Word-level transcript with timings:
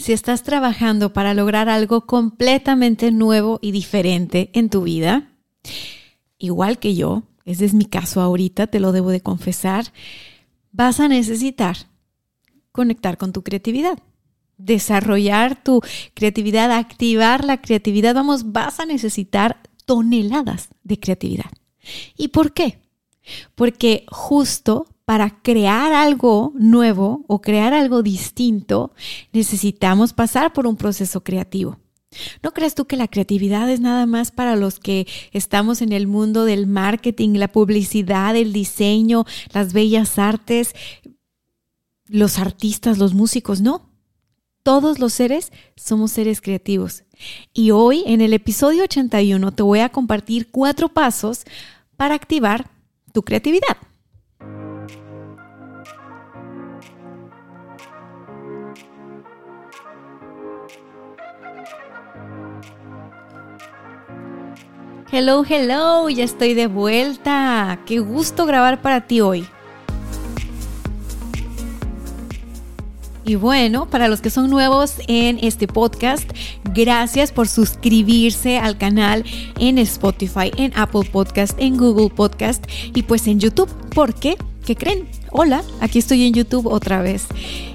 Si 0.00 0.14
estás 0.14 0.42
trabajando 0.44 1.12
para 1.12 1.34
lograr 1.34 1.68
algo 1.68 2.06
completamente 2.06 3.12
nuevo 3.12 3.58
y 3.60 3.70
diferente 3.70 4.48
en 4.54 4.70
tu 4.70 4.84
vida, 4.84 5.28
igual 6.38 6.78
que 6.78 6.94
yo, 6.94 7.24
ese 7.44 7.66
es 7.66 7.74
mi 7.74 7.84
caso 7.84 8.22
ahorita, 8.22 8.66
te 8.66 8.80
lo 8.80 8.92
debo 8.92 9.10
de 9.10 9.20
confesar, 9.20 9.92
vas 10.72 11.00
a 11.00 11.08
necesitar 11.08 11.76
conectar 12.72 13.18
con 13.18 13.34
tu 13.34 13.42
creatividad, 13.42 13.98
desarrollar 14.56 15.62
tu 15.62 15.82
creatividad, 16.14 16.72
activar 16.72 17.44
la 17.44 17.60
creatividad. 17.60 18.14
Vamos, 18.14 18.52
vas 18.52 18.80
a 18.80 18.86
necesitar 18.86 19.60
toneladas 19.84 20.70
de 20.82 20.98
creatividad. 20.98 21.50
¿Y 22.16 22.28
por 22.28 22.54
qué? 22.54 22.78
Porque 23.54 24.06
justo 24.08 24.86
para 25.10 25.42
crear 25.42 25.92
algo 25.92 26.52
nuevo 26.54 27.24
o 27.26 27.40
crear 27.40 27.74
algo 27.74 28.00
distinto, 28.00 28.92
necesitamos 29.32 30.12
pasar 30.12 30.52
por 30.52 30.68
un 30.68 30.76
proceso 30.76 31.24
creativo. 31.24 31.80
¿No 32.44 32.52
crees 32.52 32.76
tú 32.76 32.84
que 32.86 32.96
la 32.96 33.08
creatividad 33.08 33.68
es 33.68 33.80
nada 33.80 34.06
más 34.06 34.30
para 34.30 34.54
los 34.54 34.78
que 34.78 35.08
estamos 35.32 35.82
en 35.82 35.90
el 35.90 36.06
mundo 36.06 36.44
del 36.44 36.68
marketing, 36.68 37.30
la 37.30 37.48
publicidad, 37.48 38.36
el 38.36 38.52
diseño, 38.52 39.24
las 39.52 39.72
bellas 39.72 40.16
artes, 40.16 40.76
los 42.06 42.38
artistas, 42.38 42.98
los 42.98 43.12
músicos? 43.12 43.60
No. 43.60 43.90
Todos 44.62 45.00
los 45.00 45.12
seres 45.12 45.50
somos 45.74 46.12
seres 46.12 46.40
creativos. 46.40 47.02
Y 47.52 47.72
hoy, 47.72 48.04
en 48.06 48.20
el 48.20 48.32
episodio 48.32 48.84
81, 48.84 49.50
te 49.50 49.64
voy 49.64 49.80
a 49.80 49.88
compartir 49.88 50.52
cuatro 50.52 50.88
pasos 50.88 51.42
para 51.96 52.14
activar 52.14 52.70
tu 53.12 53.24
creatividad. 53.24 53.89
Hello, 65.12 65.44
hello, 65.44 66.08
ya 66.08 66.22
estoy 66.22 66.54
de 66.54 66.68
vuelta. 66.68 67.80
Qué 67.84 67.98
gusto 67.98 68.46
grabar 68.46 68.80
para 68.80 69.08
ti 69.08 69.20
hoy. 69.20 69.44
Y 73.24 73.34
bueno, 73.34 73.90
para 73.90 74.06
los 74.06 74.20
que 74.20 74.30
son 74.30 74.50
nuevos 74.50 74.94
en 75.08 75.40
este 75.42 75.66
podcast, 75.66 76.30
gracias 76.62 77.32
por 77.32 77.48
suscribirse 77.48 78.58
al 78.58 78.78
canal 78.78 79.24
en 79.58 79.78
Spotify, 79.78 80.52
en 80.56 80.72
Apple 80.76 81.08
Podcast, 81.10 81.58
en 81.58 81.76
Google 81.76 82.10
Podcast 82.10 82.64
y 82.94 83.02
pues 83.02 83.26
en 83.26 83.40
YouTube. 83.40 83.68
¿Por 83.92 84.14
qué? 84.60 84.66
¿Qué 84.66 84.76
creen? 84.76 85.08
Hola, 85.32 85.62
aquí 85.80 85.98
estoy 85.98 86.24
en 86.26 86.34
YouTube 86.34 86.66
otra 86.66 87.02
vez. 87.02 87.26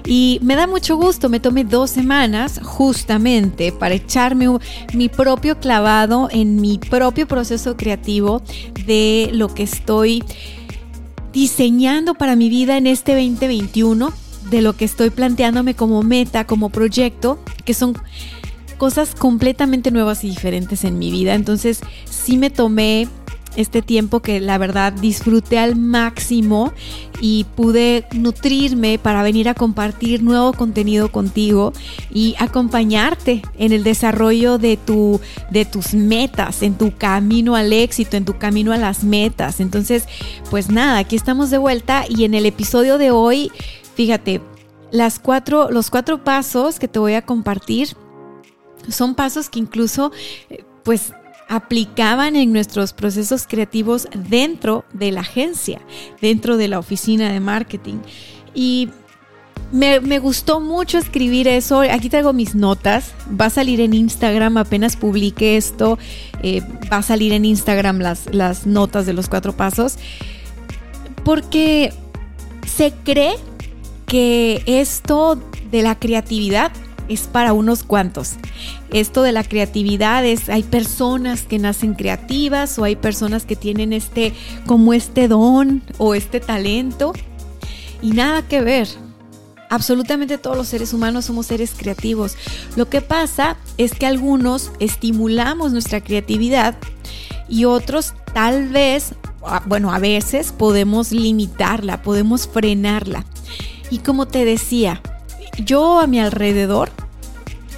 Y 0.06 0.38
me 0.42 0.56
da 0.56 0.66
mucho 0.66 0.96
gusto, 0.96 1.28
me 1.28 1.40
tomé 1.40 1.64
dos 1.64 1.90
semanas 1.90 2.60
justamente 2.62 3.72
para 3.72 3.94
echarme 3.94 4.46
mi 4.94 5.08
propio 5.08 5.58
clavado 5.58 6.28
en 6.30 6.60
mi 6.60 6.78
propio 6.78 7.26
proceso 7.26 7.76
creativo 7.76 8.42
de 8.86 9.30
lo 9.32 9.52
que 9.52 9.62
estoy 9.62 10.22
diseñando 11.32 12.14
para 12.14 12.36
mi 12.36 12.48
vida 12.48 12.78
en 12.78 12.86
este 12.86 13.12
2021, 13.12 14.12
de 14.50 14.62
lo 14.62 14.74
que 14.74 14.84
estoy 14.84 15.10
planteándome 15.10 15.74
como 15.74 16.02
meta, 16.02 16.46
como 16.46 16.70
proyecto, 16.70 17.38
que 17.64 17.74
son 17.74 17.94
cosas 18.78 19.14
completamente 19.14 19.90
nuevas 19.90 20.24
y 20.24 20.28
diferentes 20.28 20.84
en 20.84 20.98
mi 20.98 21.10
vida. 21.10 21.34
Entonces 21.34 21.80
sí 22.08 22.36
me 22.36 22.50
tomé 22.50 23.08
este 23.56 23.82
tiempo 23.82 24.20
que 24.20 24.40
la 24.40 24.58
verdad 24.58 24.92
disfruté 24.92 25.58
al 25.58 25.76
máximo 25.76 26.72
y 27.20 27.44
pude 27.56 28.06
nutrirme 28.12 28.98
para 28.98 29.22
venir 29.22 29.48
a 29.48 29.54
compartir 29.54 30.22
nuevo 30.22 30.52
contenido 30.52 31.10
contigo 31.10 31.72
y 32.12 32.34
acompañarte 32.38 33.42
en 33.58 33.72
el 33.72 33.82
desarrollo 33.84 34.58
de, 34.58 34.76
tu, 34.76 35.20
de 35.50 35.64
tus 35.64 35.94
metas, 35.94 36.62
en 36.62 36.74
tu 36.74 36.96
camino 36.96 37.56
al 37.56 37.72
éxito, 37.72 38.16
en 38.16 38.24
tu 38.24 38.38
camino 38.38 38.72
a 38.72 38.76
las 38.76 39.04
metas. 39.04 39.60
Entonces, 39.60 40.04
pues 40.50 40.70
nada, 40.70 40.98
aquí 40.98 41.16
estamos 41.16 41.50
de 41.50 41.58
vuelta 41.58 42.04
y 42.08 42.24
en 42.24 42.34
el 42.34 42.46
episodio 42.46 42.98
de 42.98 43.10
hoy, 43.10 43.50
fíjate, 43.94 44.40
las 44.90 45.18
cuatro, 45.18 45.70
los 45.70 45.90
cuatro 45.90 46.22
pasos 46.22 46.78
que 46.78 46.88
te 46.88 46.98
voy 46.98 47.14
a 47.14 47.22
compartir 47.22 47.96
son 48.88 49.14
pasos 49.14 49.48
que 49.48 49.58
incluso, 49.58 50.12
eh, 50.50 50.64
pues, 50.84 51.12
aplicaban 51.48 52.36
en 52.36 52.52
nuestros 52.52 52.92
procesos 52.92 53.46
creativos 53.46 54.08
dentro 54.14 54.84
de 54.92 55.12
la 55.12 55.20
agencia, 55.20 55.80
dentro 56.20 56.56
de 56.56 56.68
la 56.68 56.78
oficina 56.78 57.32
de 57.32 57.40
marketing. 57.40 57.98
Y 58.54 58.88
me, 59.72 60.18
gustó 60.18 60.60
mucho 60.60 60.98
escribir 60.98 61.48
eso. 61.48 61.80
Aquí 61.80 62.08
traigo 62.08 62.32
mis 62.32 62.54
notas. 62.54 63.12
Va 63.40 63.46
a 63.46 63.50
salir 63.50 63.80
en 63.80 63.94
Instagram, 63.94 64.56
apenas 64.56 64.96
publique 64.96 65.56
esto. 65.56 65.98
Eh, 66.42 66.62
va 66.92 66.98
a 66.98 67.02
salir 67.02 67.32
en 67.32 67.44
Instagram 67.44 67.98
las, 67.98 68.32
las 68.32 68.66
notas 68.66 69.06
de 69.06 69.12
los 69.12 69.28
cuatro 69.28 69.56
pasos. 69.56 69.98
Porque 71.24 71.92
se 72.66 72.92
cree 73.04 73.34
que 74.06 74.62
esto 74.66 75.40
de 75.70 75.82
la 75.82 75.98
creatividad 75.98 76.70
es 77.08 77.22
para 77.22 77.52
unos 77.52 77.82
cuantos. 77.82 78.34
Esto 78.90 79.22
de 79.22 79.32
la 79.32 79.44
creatividad 79.44 80.24
es, 80.24 80.48
hay 80.48 80.62
personas 80.62 81.42
que 81.42 81.58
nacen 81.58 81.94
creativas 81.94 82.78
o 82.78 82.84
hay 82.84 82.96
personas 82.96 83.44
que 83.44 83.56
tienen 83.56 83.92
este, 83.92 84.32
como 84.66 84.92
este 84.92 85.28
don 85.28 85.82
o 85.98 86.14
este 86.14 86.40
talento. 86.40 87.12
Y 88.02 88.10
nada 88.10 88.42
que 88.42 88.60
ver. 88.60 88.88
Absolutamente 89.68 90.38
todos 90.38 90.56
los 90.56 90.68
seres 90.68 90.92
humanos 90.92 91.24
somos 91.24 91.46
seres 91.46 91.74
creativos. 91.76 92.36
Lo 92.76 92.88
que 92.88 93.00
pasa 93.00 93.56
es 93.78 93.92
que 93.94 94.06
algunos 94.06 94.70
estimulamos 94.78 95.72
nuestra 95.72 96.00
creatividad 96.00 96.76
y 97.48 97.64
otros 97.64 98.14
tal 98.32 98.68
vez, 98.68 99.14
bueno, 99.66 99.92
a 99.92 99.98
veces 99.98 100.52
podemos 100.52 101.10
limitarla, 101.10 102.02
podemos 102.02 102.46
frenarla. 102.46 103.24
Y 103.90 103.98
como 103.98 104.26
te 104.26 104.44
decía, 104.44 105.00
yo 105.58 106.00
a 106.00 106.06
mi 106.06 106.20
alrededor 106.20 106.90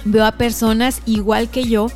veo 0.05 0.25
a 0.25 0.33
personas 0.33 1.01
igual 1.05 1.49
que 1.49 1.63
yo 1.63 1.87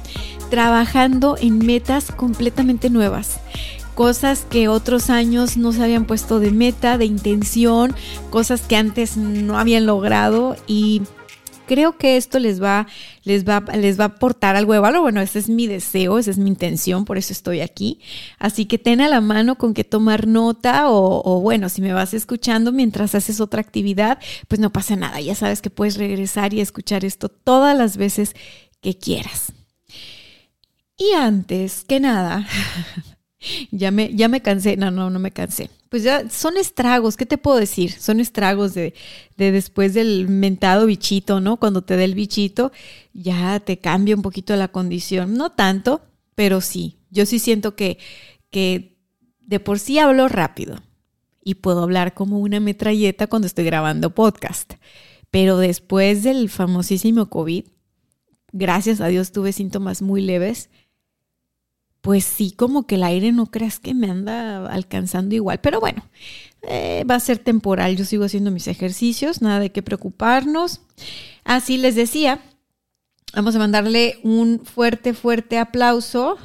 trabajando 0.50 1.36
en 1.40 1.66
metas 1.66 2.12
completamente 2.12 2.90
nuevas. 2.90 3.40
Cosas 3.96 4.46
que 4.50 4.68
otros 4.68 5.10
años 5.10 5.58
no 5.58 5.72
se 5.72 5.84
habían 5.84 6.06
puesto 6.06 6.40
de 6.40 6.52
meta, 6.52 6.98
de 6.98 7.06
intención, 7.06 7.96
cosas 8.32 8.62
que 8.62 8.76
antes 8.76 9.18
no 9.18 9.60
habían 9.60 9.86
logrado 9.86 10.56
y 10.68 11.04
creo 11.66 11.98
que 11.98 12.18
esto 12.18 12.40
les 12.40 12.62
va, 12.62 12.88
les 13.24 13.48
va, 13.48 13.64
les 13.76 14.00
va 14.00 14.06
a 14.06 14.08
aportar 14.08 14.56
algo 14.56 14.74
de. 14.74 14.80
Bueno, 14.80 15.22
ese 15.22 15.40
es 15.40 15.50
mi 15.50 15.68
deseo, 15.68 16.20
esa 16.20 16.32
es 16.32 16.38
mi 16.38 16.50
intención, 16.50 17.06
por 17.06 17.18
eso 17.18 17.34
estoy 17.34 17.62
aquí. 17.62 18.00
Así 18.40 18.66
que 18.66 18.78
ten 18.78 19.02
a 19.02 19.10
la 19.10 19.22
mano 19.22 19.58
con 19.58 19.74
que 19.74 19.84
tomar 19.84 20.28
nota 20.28 20.90
o 20.90 21.40
bueno, 21.42 21.70
si 21.70 21.82
me 21.82 21.94
vas 21.94 22.14
escuchando 22.14 22.72
mientras 22.72 23.16
haces 23.16 23.40
otra 23.40 23.62
actividad, 23.62 24.20
pues 24.48 24.60
no 24.60 24.72
pasa 24.72 24.96
nada. 24.96 25.22
Ya 25.22 25.36
sabes 25.36 25.62
que 25.62 25.70
puedes 25.70 25.98
regresar 25.98 26.54
y 26.54 26.62
escuchar 26.62 27.06
esto 27.06 27.30
todas 27.30 27.78
las 27.78 27.98
veces 27.98 28.36
que 28.82 28.98
quieras. 28.98 29.54
Y 30.98 31.14
antes 31.14 31.84
que 31.86 32.00
nada, 32.00 32.48
ya 33.72 33.92
me, 33.92 34.14
ya 34.14 34.28
me 34.28 34.42
cansé, 34.42 34.78
no, 34.78 34.92
no, 34.92 35.10
no 35.10 35.20
me 35.20 35.32
cansé. 35.32 35.70
Pues 35.90 36.04
ya 36.04 36.30
son 36.30 36.58
estragos, 36.58 37.18
¿qué 37.18 37.26
te 37.26 37.38
puedo 37.38 37.58
decir? 37.58 37.92
Son 37.92 38.20
estragos 38.20 38.74
de, 38.74 38.94
de 39.38 39.52
después 39.52 39.94
del 39.94 40.28
mentado 40.28 40.86
bichito, 40.86 41.40
¿no? 41.40 41.58
Cuando 41.58 41.84
te 41.84 41.98
dé 41.98 42.06
el 42.06 42.16
bichito, 42.16 42.72
ya 43.14 43.60
te 43.60 43.78
cambia 43.78 44.16
un 44.16 44.22
poquito 44.22 44.56
la 44.56 44.70
condición. 44.70 45.36
No 45.36 45.52
tanto, 45.52 46.02
pero 46.36 46.62
sí. 46.62 46.98
Yo 47.12 47.26
sí 47.26 47.40
siento 47.40 47.76
que, 47.76 48.00
que 48.50 48.98
de 49.42 49.60
por 49.60 49.80
sí 49.80 50.00
hablo 50.00 50.28
rápido 50.28 50.78
y 51.44 51.56
puedo 51.56 51.84
hablar 51.84 52.14
como 52.14 52.40
una 52.40 52.60
metralleta 52.60 53.28
cuando 53.28 53.48
estoy 53.48 53.66
grabando 53.66 54.16
podcast. 54.16 54.74
Pero 55.30 55.58
después 55.58 56.24
del 56.24 56.50
famosísimo 56.50 57.30
COVID, 57.30 57.66
gracias 58.52 59.02
a 59.02 59.08
Dios 59.08 59.32
tuve 59.32 59.52
síntomas 59.52 60.02
muy 60.02 60.22
leves 60.22 60.70
pues 62.04 62.26
sí, 62.26 62.52
como 62.52 62.86
que 62.86 62.96
el 62.96 63.04
aire 63.04 63.32
no 63.32 63.46
creas 63.46 63.80
que 63.80 63.94
me 63.94 64.12
anda 64.12 64.68
alcanzando 64.68 65.36
igual. 65.36 65.62
Pero 65.62 65.80
bueno, 65.80 66.04
eh, 66.64 67.06
va 67.10 67.16
a 67.16 67.20
ser 67.22 67.40
temporal. 67.40 67.96
Yo 67.96 68.04
sigo 68.04 68.26
haciendo 68.26 68.52
mis 68.52 68.68
ejercicios, 68.68 69.42
nada 69.42 69.62
de 69.62 69.72
qué 69.72 69.82
preocuparnos. 69.82 70.82
Así 71.46 71.78
les 71.78 71.96
decía, 71.96 72.42
vamos 73.34 73.56
a 73.56 73.60
mandarle 73.60 74.20
un 74.22 74.66
fuerte, 74.66 75.14
fuerte 75.14 75.58
aplauso. 75.58 76.38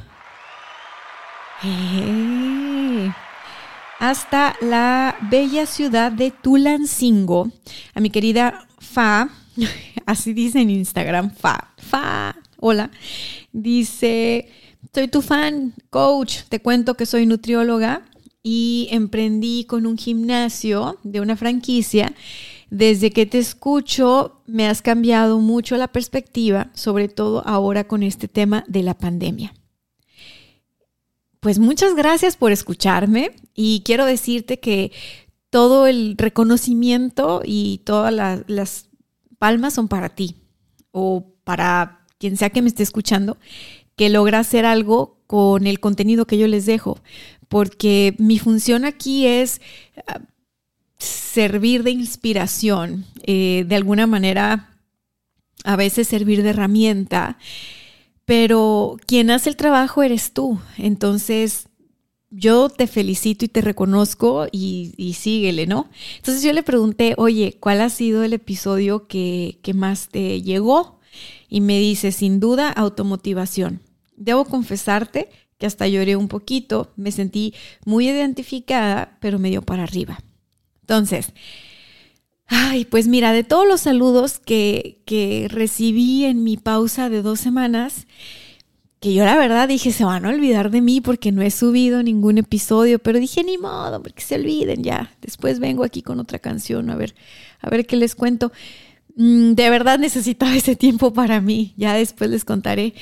Eh, 1.64 3.10
hasta 3.98 4.54
la 4.60 5.16
bella 5.28 5.66
ciudad 5.66 6.12
de 6.12 6.30
Tulancingo, 6.30 7.50
a 7.94 8.00
mi 8.00 8.10
querida 8.10 8.68
Fa, 8.78 9.30
así 10.06 10.34
dice 10.34 10.60
en 10.60 10.70
Instagram, 10.70 11.34
Fa, 11.34 11.74
Fa, 11.78 12.36
hola, 12.58 12.92
dice, 13.50 14.48
soy 14.92 15.08
tu 15.08 15.22
fan, 15.22 15.74
coach, 15.90 16.42
te 16.48 16.60
cuento 16.60 16.94
que 16.94 17.06
soy 17.06 17.26
nutrióloga 17.26 18.02
y 18.42 18.88
emprendí 18.90 19.64
con 19.64 19.86
un 19.86 19.98
gimnasio 19.98 20.98
de 21.02 21.20
una 21.20 21.36
franquicia. 21.36 22.14
Desde 22.70 23.10
que 23.10 23.26
te 23.26 23.38
escucho 23.38 24.42
me 24.46 24.66
has 24.66 24.82
cambiado 24.82 25.38
mucho 25.38 25.76
la 25.76 25.88
perspectiva, 25.88 26.70
sobre 26.74 27.08
todo 27.08 27.46
ahora 27.46 27.84
con 27.84 28.02
este 28.02 28.28
tema 28.28 28.64
de 28.68 28.82
la 28.82 28.94
pandemia. 28.94 29.54
Pues 31.40 31.58
muchas 31.58 31.94
gracias 31.94 32.36
por 32.36 32.50
escucharme 32.50 33.30
y 33.54 33.82
quiero 33.84 34.04
decirte 34.04 34.58
que 34.58 34.92
todo 35.50 35.86
el 35.86 36.16
reconocimiento 36.18 37.42
y 37.44 37.78
todas 37.84 38.12
las, 38.46 38.88
palmas 39.38 39.74
son 39.74 39.86
para 39.86 40.08
ti 40.08 40.34
o 40.90 41.32
para 41.44 42.04
quien 42.18 42.36
sea 42.36 42.50
que 42.50 42.60
me 42.60 42.66
esté 42.66 42.82
escuchando, 42.82 43.36
que 43.98 44.08
logra 44.08 44.38
hacer 44.38 44.64
algo 44.64 45.18
con 45.26 45.66
el 45.66 45.78
contenido 45.78 46.26
que 46.26 46.38
yo 46.38 46.46
les 46.46 46.64
dejo 46.64 46.98
porque 47.48 48.14
mi 48.18 48.38
función 48.38 48.84
aquí 48.84 49.26
es 49.26 49.60
ah, 50.06 50.20
servir 50.98 51.82
de 51.82 51.90
inspiración, 51.90 53.06
eh, 53.22 53.64
de 53.66 53.76
alguna 53.76 54.06
manera 54.06 54.76
a 55.64 55.76
veces 55.76 56.06
servir 56.06 56.42
de 56.42 56.50
herramienta, 56.50 57.38
pero 58.24 58.96
quien 59.06 59.30
hace 59.30 59.50
el 59.50 59.56
trabajo 59.56 60.02
eres 60.02 60.32
tú. 60.32 60.60
Entonces, 60.76 61.68
yo 62.30 62.68
te 62.68 62.86
felicito 62.86 63.44
y 63.44 63.48
te 63.48 63.62
reconozco 63.62 64.46
y, 64.52 64.92
y, 64.96 65.14
síguele, 65.14 65.66
¿no? 65.66 65.88
Entonces 66.16 66.42
yo 66.42 66.52
le 66.52 66.62
pregunté, 66.62 67.14
oye, 67.16 67.56
¿cuál 67.58 67.80
ha 67.80 67.88
sido 67.88 68.22
el 68.22 68.34
episodio 68.34 69.08
que, 69.08 69.58
que 69.62 69.72
más 69.72 70.08
te 70.08 70.42
llegó? 70.42 71.00
Y 71.48 71.62
me 71.62 71.78
dice, 71.78 72.12
sin 72.12 72.38
duda, 72.38 72.70
automotivación. 72.70 73.80
Debo 74.18 74.44
confesarte 74.44 75.28
que 75.58 75.66
hasta 75.66 75.88
lloré 75.88 76.16
un 76.16 76.28
poquito, 76.28 76.92
me 76.96 77.10
sentí 77.12 77.54
muy 77.84 78.08
identificada, 78.08 79.18
pero 79.20 79.38
me 79.38 79.50
dio 79.50 79.62
para 79.62 79.82
arriba. 79.82 80.20
Entonces, 80.82 81.32
ay, 82.46 82.84
pues 82.84 83.08
mira, 83.08 83.32
de 83.32 83.44
todos 83.44 83.66
los 83.66 83.82
saludos 83.82 84.38
que, 84.38 85.02
que 85.04 85.48
recibí 85.50 86.24
en 86.24 86.44
mi 86.44 86.56
pausa 86.56 87.08
de 87.08 87.22
dos 87.22 87.40
semanas, 87.40 88.06
que 89.00 89.14
yo 89.14 89.24
la 89.24 89.36
verdad 89.36 89.68
dije, 89.68 89.92
se 89.92 90.04
van 90.04 90.24
a 90.24 90.30
olvidar 90.30 90.70
de 90.70 90.80
mí 90.80 91.00
porque 91.00 91.30
no 91.30 91.42
he 91.42 91.50
subido 91.50 92.02
ningún 92.02 92.38
episodio, 92.38 92.98
pero 92.98 93.20
dije, 93.20 93.44
ni 93.44 93.58
modo, 93.58 94.02
porque 94.02 94.22
se 94.22 94.34
olviden 94.34 94.82
ya. 94.82 95.14
Después 95.20 95.60
vengo 95.60 95.84
aquí 95.84 96.02
con 96.02 96.18
otra 96.18 96.38
canción, 96.40 96.90
a 96.90 96.96
ver, 96.96 97.14
a 97.60 97.70
ver 97.70 97.86
qué 97.86 97.96
les 97.96 98.14
cuento. 98.14 98.50
Mm, 99.16 99.52
de 99.52 99.70
verdad 99.70 99.98
necesitaba 99.98 100.54
ese 100.56 100.74
tiempo 100.76 101.12
para 101.12 101.40
mí, 101.40 101.74
ya 101.76 101.94
después 101.94 102.30
les 102.30 102.44
contaré. 102.44 102.94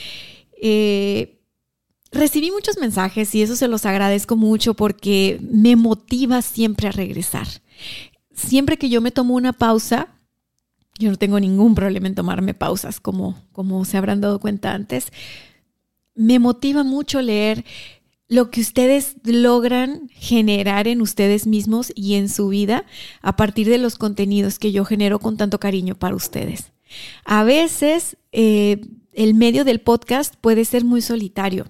Eh, 0.60 1.40
recibí 2.12 2.50
muchos 2.50 2.78
mensajes 2.78 3.34
y 3.34 3.42
eso 3.42 3.56
se 3.56 3.68
los 3.68 3.86
agradezco 3.86 4.36
mucho 4.36 4.74
porque 4.74 5.38
me 5.42 5.76
motiva 5.76 6.42
siempre 6.42 6.88
a 6.88 6.92
regresar. 6.92 7.46
Siempre 8.34 8.76
que 8.76 8.88
yo 8.88 9.00
me 9.00 9.10
tomo 9.10 9.34
una 9.34 9.52
pausa, 9.52 10.08
yo 10.98 11.10
no 11.10 11.16
tengo 11.16 11.40
ningún 11.40 11.74
problema 11.74 12.06
en 12.06 12.14
tomarme 12.14 12.54
pausas, 12.54 13.00
como, 13.00 13.36
como 13.52 13.84
se 13.84 13.96
habrán 13.96 14.20
dado 14.20 14.40
cuenta 14.40 14.72
antes. 14.72 15.12
Me 16.14 16.38
motiva 16.38 16.84
mucho 16.84 17.20
leer 17.20 17.64
lo 18.28 18.50
que 18.50 18.60
ustedes 18.60 19.16
logran 19.24 20.08
generar 20.08 20.88
en 20.88 21.00
ustedes 21.00 21.46
mismos 21.46 21.92
y 21.94 22.14
en 22.14 22.28
su 22.28 22.48
vida 22.48 22.84
a 23.22 23.36
partir 23.36 23.68
de 23.68 23.78
los 23.78 23.96
contenidos 23.96 24.58
que 24.58 24.72
yo 24.72 24.84
genero 24.84 25.18
con 25.18 25.36
tanto 25.36 25.60
cariño 25.60 25.94
para 25.94 26.16
ustedes. 26.16 26.72
A 27.24 27.44
veces 27.44 28.16
eh, 28.32 28.80
el 29.16 29.34
medio 29.34 29.64
del 29.64 29.80
podcast 29.80 30.36
puede 30.36 30.64
ser 30.64 30.84
muy 30.84 31.02
solitario. 31.02 31.66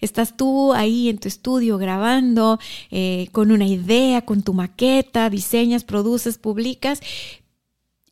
Estás 0.00 0.36
tú 0.36 0.74
ahí 0.74 1.08
en 1.08 1.18
tu 1.18 1.28
estudio 1.28 1.78
grabando 1.78 2.58
eh, 2.90 3.28
con 3.30 3.52
una 3.52 3.66
idea, 3.66 4.24
con 4.24 4.42
tu 4.42 4.52
maqueta, 4.52 5.30
diseñas, 5.30 5.84
produces, 5.84 6.38
publicas 6.38 7.00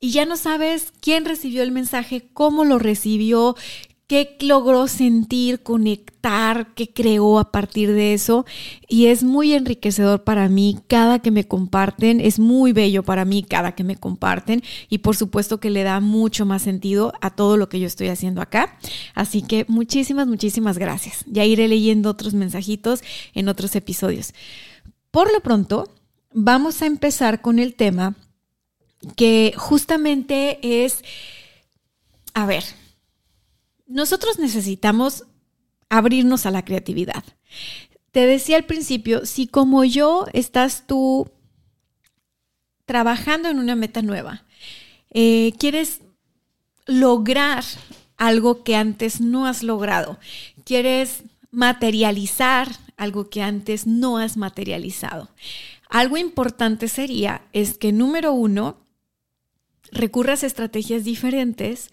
y 0.00 0.12
ya 0.12 0.25
no 0.25 0.36
sabes 0.36 0.92
quién 1.00 1.25
recibió 1.25 1.64
el 1.64 1.72
mensaje, 1.72 2.28
cómo 2.32 2.64
lo 2.64 2.78
recibió, 2.78 3.56
qué 4.08 4.37
logró 4.40 4.88
sentir, 4.88 5.62
conectar, 5.62 6.75
qué 6.75 6.90
creó 6.90 7.38
a 7.38 7.52
partir 7.52 7.93
de 7.93 8.14
eso. 8.14 8.46
Y 8.88 9.06
es 9.06 9.22
muy 9.22 9.52
enriquecedor 9.52 10.25
para 10.25 10.49
mí 10.49 10.78
cada 10.88 11.20
que 11.20 11.31
me 11.31 11.46
comparten, 11.46 12.20
es 12.20 12.38
muy 12.38 12.72
bello 12.72 13.02
para 13.02 13.26
mí 13.26 13.43
cada 13.43 13.72
que 13.72 13.84
me 13.84 13.96
comparten 13.96 14.62
y 14.88 14.99
por 14.99 15.14
supuesto 15.14 15.60
que 15.60 15.69
le 15.70 15.82
da 15.82 16.00
mucho 16.00 16.46
más 16.46 16.62
sentido 16.62 17.12
a 17.20 17.31
todo 17.31 17.58
lo 17.58 17.69
que 17.69 17.81
yo 17.81 17.87
estoy 17.87 18.08
haciendo 18.08 18.40
acá. 18.40 18.78
Así 19.14 19.43
que 19.43 19.66
muchísimas, 19.69 20.26
muchísimas 20.26 20.78
gracias. 20.78 21.25
Ya 21.26 21.44
iré 21.44 21.69
leyendo 21.69 22.08
otros 22.08 22.32
mensajitos 22.32 23.02
en 23.34 23.49
otros 23.49 23.76
episodios. 23.76 24.32
Por 25.10 25.31
lo 25.31 25.40
pronto, 25.43 25.93
vamos 26.32 26.81
a 26.81 26.87
empezar 26.87 27.43
con 27.43 27.58
el 27.58 27.75
tema 27.75 28.16
que 29.16 29.52
justamente 29.55 30.84
es, 30.84 31.05
a 32.32 32.46
ver, 32.46 32.64
nosotros 33.88 34.38
necesitamos 34.38 35.25
abrirnos 35.88 36.46
a 36.46 36.50
la 36.50 36.64
creatividad. 36.64 37.25
Te 38.12 38.26
decía 38.26 38.56
al 38.56 38.64
principio, 38.64 39.26
si 39.26 39.46
como 39.46 39.85
yo 39.85 40.26
estás 40.32 40.87
tú 40.87 41.31
trabajando 42.85 43.49
en 43.49 43.58
una 43.58 43.75
meta 43.75 44.02
nueva, 44.02 44.44
eh, 45.11 45.52
quieres 45.58 46.00
lograr 46.87 47.64
algo 48.17 48.62
que 48.62 48.76
antes 48.76 49.20
no 49.20 49.46
has 49.46 49.62
logrado, 49.62 50.19
quieres 50.64 51.23
materializar 51.50 52.69
algo 52.96 53.31
que 53.31 53.43
antes 53.43 53.87
no 53.87 54.19
has 54.19 54.37
materializado. 54.37 55.31
Algo 55.88 56.17
importante 56.17 56.88
sería 56.88 57.43
es 57.52 57.79
que 57.79 57.93
número 57.93 58.32
uno, 58.32 58.76
recurras 59.91 60.43
a 60.43 60.46
estrategias 60.46 61.05
diferentes 61.05 61.91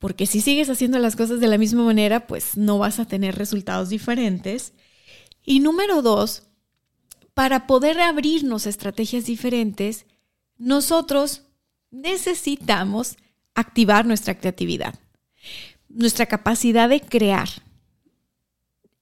porque 0.00 0.26
si 0.26 0.40
sigues 0.40 0.70
haciendo 0.70 0.98
las 0.98 1.14
cosas 1.14 1.40
de 1.40 1.46
la 1.46 1.58
misma 1.58 1.84
manera, 1.84 2.26
pues 2.26 2.56
no 2.56 2.78
vas 2.78 2.98
a 2.98 3.04
tener 3.04 3.36
resultados 3.36 3.90
diferentes. 3.90 4.72
Y 5.44 5.60
número 5.60 6.00
dos, 6.00 6.44
para 7.34 7.66
poder 7.66 8.00
abrirnos 8.00 8.66
a 8.66 8.70
estrategias 8.70 9.26
diferentes, 9.26 10.06
nosotros 10.56 11.42
necesitamos 11.90 13.16
activar 13.54 14.06
nuestra 14.06 14.38
creatividad, 14.38 14.98
nuestra 15.90 16.24
capacidad 16.24 16.88
de 16.88 17.02
crear. 17.02 17.48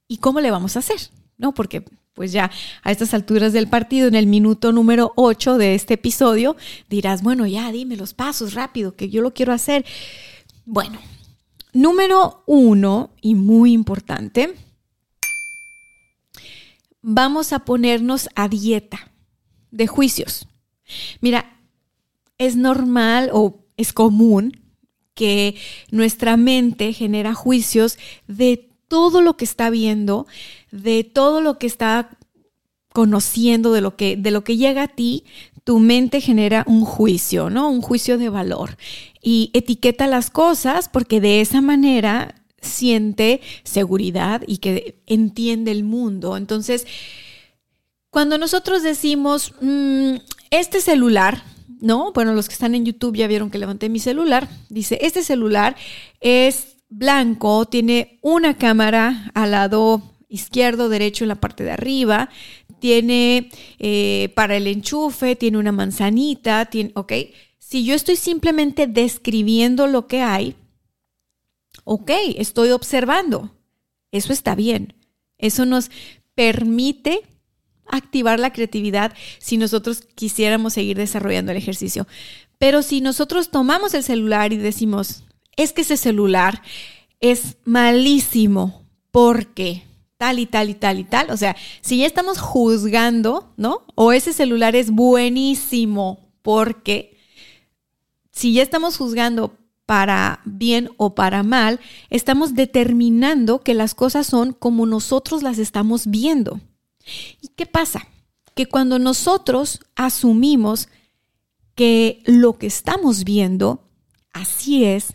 ¿Y 0.05 0.17
cómo 0.17 0.41
le 0.41 0.51
vamos 0.51 0.75
a 0.75 0.79
hacer? 0.79 0.99
¿No? 1.37 1.53
Porque 1.53 1.85
pues 2.13 2.33
ya 2.33 2.51
a 2.83 2.91
estas 2.91 3.13
alturas 3.13 3.53
del 3.53 3.69
partido, 3.69 4.09
en 4.09 4.15
el 4.15 4.27
minuto 4.27 4.73
número 4.73 5.13
8 5.15 5.57
de 5.57 5.75
este 5.75 5.93
episodio, 5.93 6.57
dirás, 6.89 7.23
bueno, 7.23 7.47
ya 7.47 7.71
dime 7.71 7.95
los 7.95 8.13
pasos 8.13 8.53
rápido, 8.53 8.97
que 8.97 9.07
yo 9.07 9.21
lo 9.21 9.33
quiero 9.33 9.53
hacer. 9.53 9.85
Bueno, 10.71 10.99
número 11.73 12.43
uno 12.45 13.09
y 13.21 13.33
muy 13.33 13.73
importante, 13.73 14.53
vamos 17.01 17.53
a 17.53 17.65
ponernos 17.65 18.29
a 18.35 18.47
dieta 18.47 19.11
de 19.71 19.87
juicios. 19.87 20.47
Mira, 21.21 21.59
es 22.37 22.55
normal 22.55 23.31
o 23.33 23.65
es 23.77 23.93
común 23.93 24.61
que 25.15 25.55
nuestra 25.89 26.37
mente 26.37 26.93
genera 26.93 27.33
juicios 27.33 27.97
de 28.27 28.69
todo 28.87 29.23
lo 29.23 29.37
que 29.37 29.45
está 29.45 29.71
viendo, 29.71 30.27
de 30.69 31.03
todo 31.03 31.41
lo 31.41 31.57
que 31.57 31.65
está 31.65 32.15
conociendo, 32.93 33.73
de 33.73 33.81
lo 33.81 33.95
que, 33.95 34.17
de 34.17 34.29
lo 34.29 34.43
que 34.43 34.57
llega 34.57 34.83
a 34.83 34.87
ti, 34.87 35.23
tu 35.69 35.77
mente 35.77 36.19
genera 36.19 36.63
un 36.65 36.83
juicio, 36.83 37.51
¿no? 37.51 37.69
Un 37.69 37.83
juicio 37.83 38.17
de 38.17 38.29
valor. 38.29 38.75
Y 39.21 39.51
etiqueta 39.53 40.07
las 40.07 40.31
cosas 40.31 40.89
porque 40.89 41.21
de 41.21 41.41
esa 41.41 41.61
manera 41.61 42.33
siente 42.59 43.39
seguridad 43.63 44.41
y 44.47 44.57
que 44.57 44.99
entiende 45.05 45.69
el 45.69 45.83
mundo. 45.83 46.37
Entonces, 46.37 46.87
cuando 48.09 48.39
nosotros 48.39 48.81
decimos, 48.81 49.53
mm, 49.61 50.15
este 50.49 50.81
celular, 50.81 51.43
¿no? 51.79 52.13
Bueno, 52.13 52.33
los 52.33 52.47
que 52.47 52.53
están 52.53 52.73
en 52.73 52.85
YouTube 52.85 53.17
ya 53.17 53.27
vieron 53.27 53.51
que 53.51 53.59
levanté 53.59 53.89
mi 53.89 53.99
celular. 53.99 54.49
Dice, 54.69 54.97
este 55.03 55.21
celular 55.21 55.75
es 56.19 56.77
blanco, 56.89 57.65
tiene 57.65 58.17
una 58.23 58.57
cámara 58.57 59.29
al 59.35 59.51
lado 59.51 60.01
izquierdo, 60.29 60.89
derecho 60.89 61.25
en 61.25 61.27
la 61.27 61.35
parte 61.35 61.63
de 61.63 61.71
arriba, 61.71 62.29
tiene 62.79 63.49
eh, 63.79 64.31
para 64.35 64.57
el 64.57 64.67
enchufe, 64.67 65.35
tiene 65.35 65.57
una 65.57 65.71
manzanita, 65.71 66.65
tiene, 66.65 66.91
¿ok? 66.95 67.13
Si 67.59 67.85
yo 67.85 67.93
estoy 67.93 68.15
simplemente 68.15 68.87
describiendo 68.87 69.87
lo 69.87 70.07
que 70.07 70.21
hay, 70.21 70.55
ok, 71.83 72.11
estoy 72.37 72.71
observando. 72.71 73.51
Eso 74.11 74.33
está 74.33 74.55
bien. 74.55 74.95
Eso 75.37 75.65
nos 75.65 75.91
permite 76.35 77.21
activar 77.85 78.39
la 78.39 78.53
creatividad 78.53 79.13
si 79.39 79.57
nosotros 79.57 80.01
quisiéramos 80.15 80.73
seguir 80.73 80.97
desarrollando 80.97 81.51
el 81.51 81.57
ejercicio. 81.57 82.07
Pero 82.57 82.81
si 82.81 83.01
nosotros 83.01 83.49
tomamos 83.51 83.93
el 83.93 84.03
celular 84.03 84.53
y 84.53 84.57
decimos, 84.57 85.23
es 85.55 85.73
que 85.73 85.81
ese 85.81 85.97
celular 85.97 86.61
es 87.19 87.57
malísimo 87.65 88.85
porque 89.11 89.83
tal 90.19 90.37
y 90.37 90.47
tal 90.47 90.69
y 90.69 90.73
tal 90.73 90.99
y 90.99 91.05
tal, 91.05 91.31
o 91.31 91.37
sea, 91.37 91.55
si 91.79 91.99
ya 91.99 92.05
estamos 92.05 92.39
juzgando, 92.39 93.53
¿no? 93.55 93.85
O 93.95 94.11
ese 94.11 94.33
celular 94.33 94.75
es 94.75 94.91
buenísimo 94.91 96.29
porque, 96.41 97.17
si 98.29 98.51
ya 98.51 98.61
estamos 98.61 98.97
juzgando 98.97 99.55
para 99.85 100.41
bien 100.43 100.89
o 100.97 101.15
para 101.15 101.41
mal, 101.41 101.79
estamos 102.09 102.53
determinando 102.53 103.61
que 103.61 103.73
las 103.73 103.95
cosas 103.95 104.27
son 104.27 104.51
como 104.51 104.85
nosotros 104.85 105.41
las 105.41 105.57
estamos 105.57 106.07
viendo. 106.07 106.59
¿Y 107.39 107.47
qué 107.55 107.65
pasa? 107.65 108.05
Que 108.55 108.65
cuando 108.65 108.99
nosotros 108.99 109.79
asumimos 109.95 110.89
que 111.75 112.23
lo 112.25 112.57
que 112.57 112.67
estamos 112.67 113.23
viendo 113.23 113.87
así 114.33 114.83
es, 114.83 115.13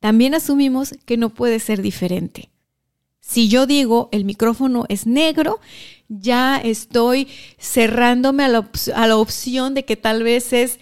también 0.00 0.34
asumimos 0.34 0.94
que 1.04 1.18
no 1.18 1.28
puede 1.28 1.60
ser 1.60 1.82
diferente. 1.82 2.51
Si 3.22 3.48
yo 3.48 3.66
digo 3.66 4.08
el 4.12 4.24
micrófono 4.24 4.84
es 4.88 5.06
negro, 5.06 5.60
ya 6.08 6.58
estoy 6.58 7.28
cerrándome 7.58 8.44
a 8.44 8.48
la, 8.48 8.70
a 8.94 9.06
la 9.06 9.16
opción 9.16 9.72
de 9.72 9.84
que 9.84 9.96
tal 9.96 10.22
vez 10.22 10.52
es 10.52 10.78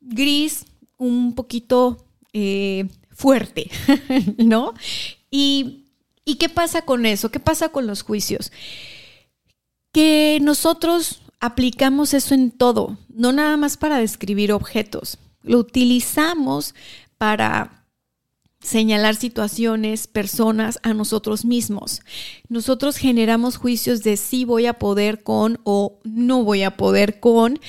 gris, 0.00 0.64
un 0.98 1.34
poquito 1.34 2.04
eh, 2.32 2.86
fuerte, 3.10 3.70
¿no? 4.38 4.74
Y, 5.30 5.84
¿Y 6.24 6.36
qué 6.36 6.48
pasa 6.48 6.82
con 6.82 7.06
eso? 7.06 7.30
¿Qué 7.30 7.40
pasa 7.40 7.68
con 7.68 7.86
los 7.86 8.02
juicios? 8.02 8.52
Que 9.92 10.38
nosotros 10.40 11.22
aplicamos 11.40 12.14
eso 12.14 12.34
en 12.34 12.50
todo, 12.50 12.96
no 13.08 13.32
nada 13.32 13.56
más 13.56 13.76
para 13.76 13.98
describir 13.98 14.52
objetos, 14.52 15.18
lo 15.42 15.58
utilizamos 15.58 16.74
para 17.18 17.81
señalar 18.62 19.16
situaciones, 19.16 20.06
personas 20.06 20.78
a 20.82 20.94
nosotros 20.94 21.44
mismos. 21.44 22.00
Nosotros 22.48 22.96
generamos 22.96 23.56
juicios 23.56 24.02
de 24.02 24.16
si 24.16 24.44
voy 24.44 24.66
a 24.66 24.74
poder 24.74 25.22
con 25.22 25.60
o 25.64 25.98
no 26.04 26.44
voy 26.44 26.62
a 26.62 26.76
poder 26.76 27.20
con 27.20 27.60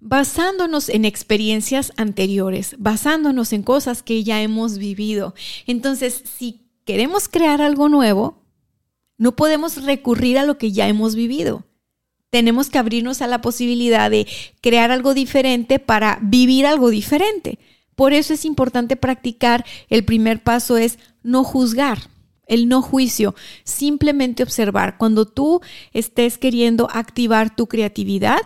basándonos 0.00 0.88
en 0.88 1.04
experiencias 1.04 1.92
anteriores, 1.96 2.76
basándonos 2.78 3.52
en 3.52 3.62
cosas 3.62 4.02
que 4.02 4.22
ya 4.22 4.40
hemos 4.42 4.78
vivido. 4.78 5.34
Entonces, 5.66 6.22
si 6.38 6.62
queremos 6.84 7.28
crear 7.28 7.60
algo 7.60 7.88
nuevo, 7.88 8.44
no 9.16 9.34
podemos 9.34 9.84
recurrir 9.84 10.38
a 10.38 10.44
lo 10.44 10.56
que 10.56 10.70
ya 10.70 10.86
hemos 10.86 11.16
vivido. 11.16 11.64
Tenemos 12.30 12.70
que 12.70 12.78
abrirnos 12.78 13.22
a 13.22 13.26
la 13.26 13.40
posibilidad 13.40 14.10
de 14.10 14.26
crear 14.60 14.92
algo 14.92 15.14
diferente 15.14 15.78
para 15.78 16.18
vivir 16.22 16.66
algo 16.66 16.90
diferente. 16.90 17.58
Por 17.98 18.12
eso 18.12 18.32
es 18.32 18.44
importante 18.44 18.94
practicar. 18.94 19.66
El 19.88 20.04
primer 20.04 20.44
paso 20.44 20.76
es 20.76 21.00
no 21.24 21.42
juzgar, 21.42 21.98
el 22.46 22.68
no 22.68 22.80
juicio, 22.80 23.34
simplemente 23.64 24.44
observar. 24.44 24.98
Cuando 24.98 25.26
tú 25.26 25.60
estés 25.92 26.38
queriendo 26.38 26.88
activar 26.92 27.56
tu 27.56 27.66
creatividad, 27.66 28.38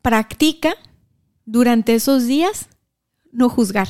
practica 0.00 0.76
durante 1.44 1.96
esos 1.96 2.28
días 2.28 2.68
no 3.32 3.48
juzgar. 3.48 3.88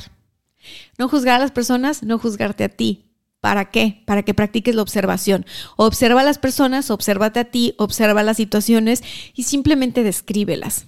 No 0.97 1.11
juzgar 1.11 1.35
a 1.35 1.41
las 1.41 1.53
personas, 1.53 2.03
no 2.03 2.19
juzgarte 2.19 2.65
a 2.65 2.71
ti. 2.71 3.05
¿Para 3.41 3.71
qué? 3.71 4.05
Para 4.07 4.23
que 4.23 4.33
practiques 4.33 4.75
la 4.75 4.81
observación. 4.81 5.45
Observa 5.77 6.23
a 6.23 6.25
las 6.25 6.39
personas, 6.39 6.91
obsérvate 6.91 7.41
a 7.41 7.51
ti, 7.51 7.75
observa 7.77 8.23
las 8.23 8.39
situaciones 8.39 9.03
y 9.35 9.43
simplemente 9.43 10.03
descríbelas. 10.03 10.87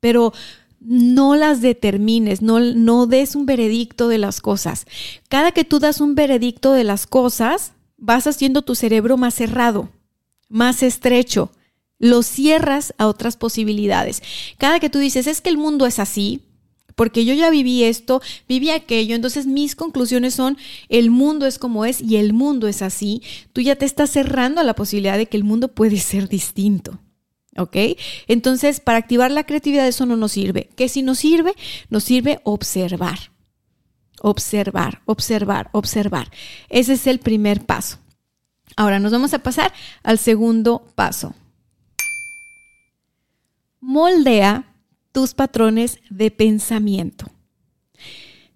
Pero 0.00 0.32
no 0.84 1.36
las 1.36 1.60
determines, 1.60 2.42
no, 2.42 2.60
no 2.60 3.06
des 3.06 3.34
un 3.34 3.46
veredicto 3.46 4.08
de 4.08 4.18
las 4.18 4.40
cosas. 4.40 4.86
Cada 5.28 5.52
que 5.52 5.64
tú 5.64 5.78
das 5.78 6.00
un 6.00 6.14
veredicto 6.14 6.72
de 6.72 6.84
las 6.84 7.06
cosas, 7.06 7.72
vas 7.96 8.26
haciendo 8.26 8.62
tu 8.62 8.74
cerebro 8.74 9.16
más 9.16 9.34
cerrado, 9.34 9.90
más 10.48 10.82
estrecho 10.82 11.50
lo 12.02 12.24
cierras 12.24 12.94
a 12.98 13.06
otras 13.06 13.36
posibilidades. 13.36 14.24
Cada 14.58 14.80
que 14.80 14.90
tú 14.90 14.98
dices, 14.98 15.28
es 15.28 15.40
que 15.40 15.50
el 15.50 15.56
mundo 15.56 15.86
es 15.86 16.00
así, 16.00 16.40
porque 16.96 17.24
yo 17.24 17.32
ya 17.32 17.48
viví 17.48 17.84
esto, 17.84 18.20
viví 18.48 18.70
aquello, 18.70 19.14
entonces 19.14 19.46
mis 19.46 19.76
conclusiones 19.76 20.34
son, 20.34 20.58
el 20.88 21.10
mundo 21.10 21.46
es 21.46 21.60
como 21.60 21.84
es 21.84 22.00
y 22.00 22.16
el 22.16 22.32
mundo 22.32 22.66
es 22.66 22.82
así, 22.82 23.22
tú 23.52 23.60
ya 23.60 23.76
te 23.76 23.84
estás 23.84 24.10
cerrando 24.10 24.60
a 24.60 24.64
la 24.64 24.74
posibilidad 24.74 25.16
de 25.16 25.26
que 25.26 25.36
el 25.36 25.44
mundo 25.44 25.68
puede 25.68 25.98
ser 25.98 26.28
distinto. 26.28 26.98
¿Ok? 27.56 27.76
Entonces, 28.28 28.80
para 28.80 28.98
activar 28.98 29.30
la 29.30 29.44
creatividad 29.44 29.86
eso 29.86 30.06
no 30.06 30.16
nos 30.16 30.32
sirve. 30.32 30.70
¿Qué 30.76 30.88
si 30.88 31.02
nos 31.02 31.18
sirve? 31.18 31.54
Nos 31.90 32.04
sirve 32.04 32.40
observar. 32.44 33.30
Observar, 34.20 35.02
observar, 35.04 35.68
observar. 35.72 36.30
Ese 36.68 36.94
es 36.94 37.06
el 37.06 37.18
primer 37.18 37.64
paso. 37.66 37.98
Ahora 38.76 39.00
nos 39.00 39.12
vamos 39.12 39.34
a 39.34 39.40
pasar 39.40 39.72
al 40.02 40.18
segundo 40.18 40.86
paso 40.94 41.34
moldea 43.82 44.64
tus 45.10 45.34
patrones 45.34 45.98
de 46.08 46.30
pensamiento. 46.30 47.26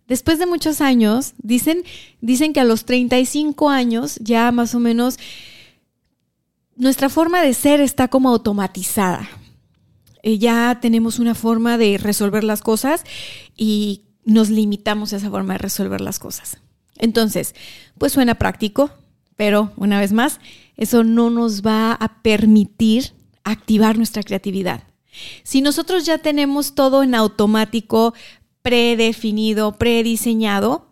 Después 0.07 0.38
de 0.38 0.47
muchos 0.47 0.81
años, 0.81 1.35
dicen, 1.43 1.83
dicen 2.21 2.53
que 2.53 2.61
a 2.61 2.65
los 2.65 2.85
35 2.87 3.69
años 3.69 4.17
ya 4.23 4.50
más 4.53 4.75
o 4.75 4.81
menos 4.81 5.19
nuestra 6.76 7.09
forma 7.09 7.42
de 7.42 7.54
ser 7.54 7.80
está 7.80 8.09
como 8.09 8.28
automatizada. 8.28 9.28
Eh, 10.23 10.38
ya 10.38 10.78
tenemos 10.80 11.18
una 11.18 11.35
forma 11.35 11.78
de 11.78 11.99
resolver 11.99 12.45
las 12.45 12.62
cosas 12.62 13.04
y 13.56 14.02
nos 14.25 14.50
limitamos 14.50 15.12
a 15.12 15.16
esa 15.16 15.30
forma 15.30 15.54
de 15.54 15.59
resolver 15.59 16.00
las 16.00 16.18
cosas. 16.18 16.59
Entonces, 16.97 17.54
pues 17.99 18.12
suena 18.12 18.35
práctico, 18.37 18.90
pero 19.37 19.73
una 19.76 20.00
vez 20.00 20.12
más, 20.12 20.40
eso 20.76 21.04
no 21.04 21.30
nos 21.30 21.62
va 21.62 21.92
a 21.92 22.23
permitir 22.23 23.12
activar 23.45 23.97
nuestra 23.97 24.23
creatividad. 24.23 24.83
Si 25.42 25.61
nosotros 25.61 26.04
ya 26.04 26.18
tenemos 26.18 26.75
todo 26.75 27.02
en 27.02 27.14
automático, 27.14 28.14
predefinido, 28.62 29.78
prediseñado, 29.78 30.86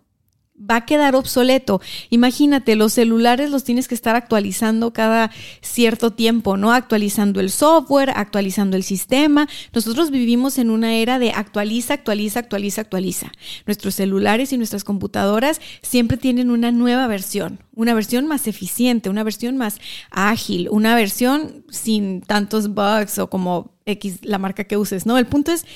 va 0.59 0.77
a 0.77 0.87
quedar 0.87 1.15
obsoleto. 1.17 1.81
Imagínate, 2.11 2.77
los 2.77 2.93
celulares 2.93 3.51
los 3.51 3.65
tienes 3.65 3.89
que 3.89 3.95
estar 3.95 4.15
actualizando 4.17 4.93
cada 4.93 5.31
cierto 5.61 6.13
tiempo, 6.13 6.57
¿no? 6.57 6.73
Actualizando 6.73 7.41
el 7.41 7.51
software, 7.51 8.13
actualizando 8.15 8.77
el 8.77 8.85
sistema. 8.85 9.49
Nosotros 9.73 10.11
vivimos 10.11 10.59
en 10.59 10.71
una 10.71 10.95
era 10.95 11.19
de 11.19 11.33
actualiza, 11.33 11.95
actualiza, 11.95 12.41
actualiza, 12.41 12.83
actualiza. 12.83 13.33
Nuestros 13.67 13.97
celulares 13.97 14.53
y 14.53 14.57
nuestras 14.57 14.85
computadoras 14.85 15.61
siempre 15.83 16.17
tienen 16.17 16.51
una 16.51 16.71
nueva 16.71 17.07
versión, 17.07 17.61
una 17.75 17.95
versión 17.95 18.27
más 18.27 18.47
eficiente, 18.47 19.11
una 19.11 19.25
versión 19.25 19.57
más 19.57 19.79
ágil, 20.11 20.69
una 20.71 20.95
versión 20.95 21.65
sin 21.69 22.21
tantos 22.21 22.75
bugs 22.75 23.19
o 23.19 23.29
como 23.29 23.75
X 23.87 24.21
la 24.23 24.39
marca 24.39 24.65
que 24.65 24.77
uses, 24.77 25.05
¿no? 25.05 25.19
El 25.19 25.27
punto 25.27 25.53
es, 25.53 25.67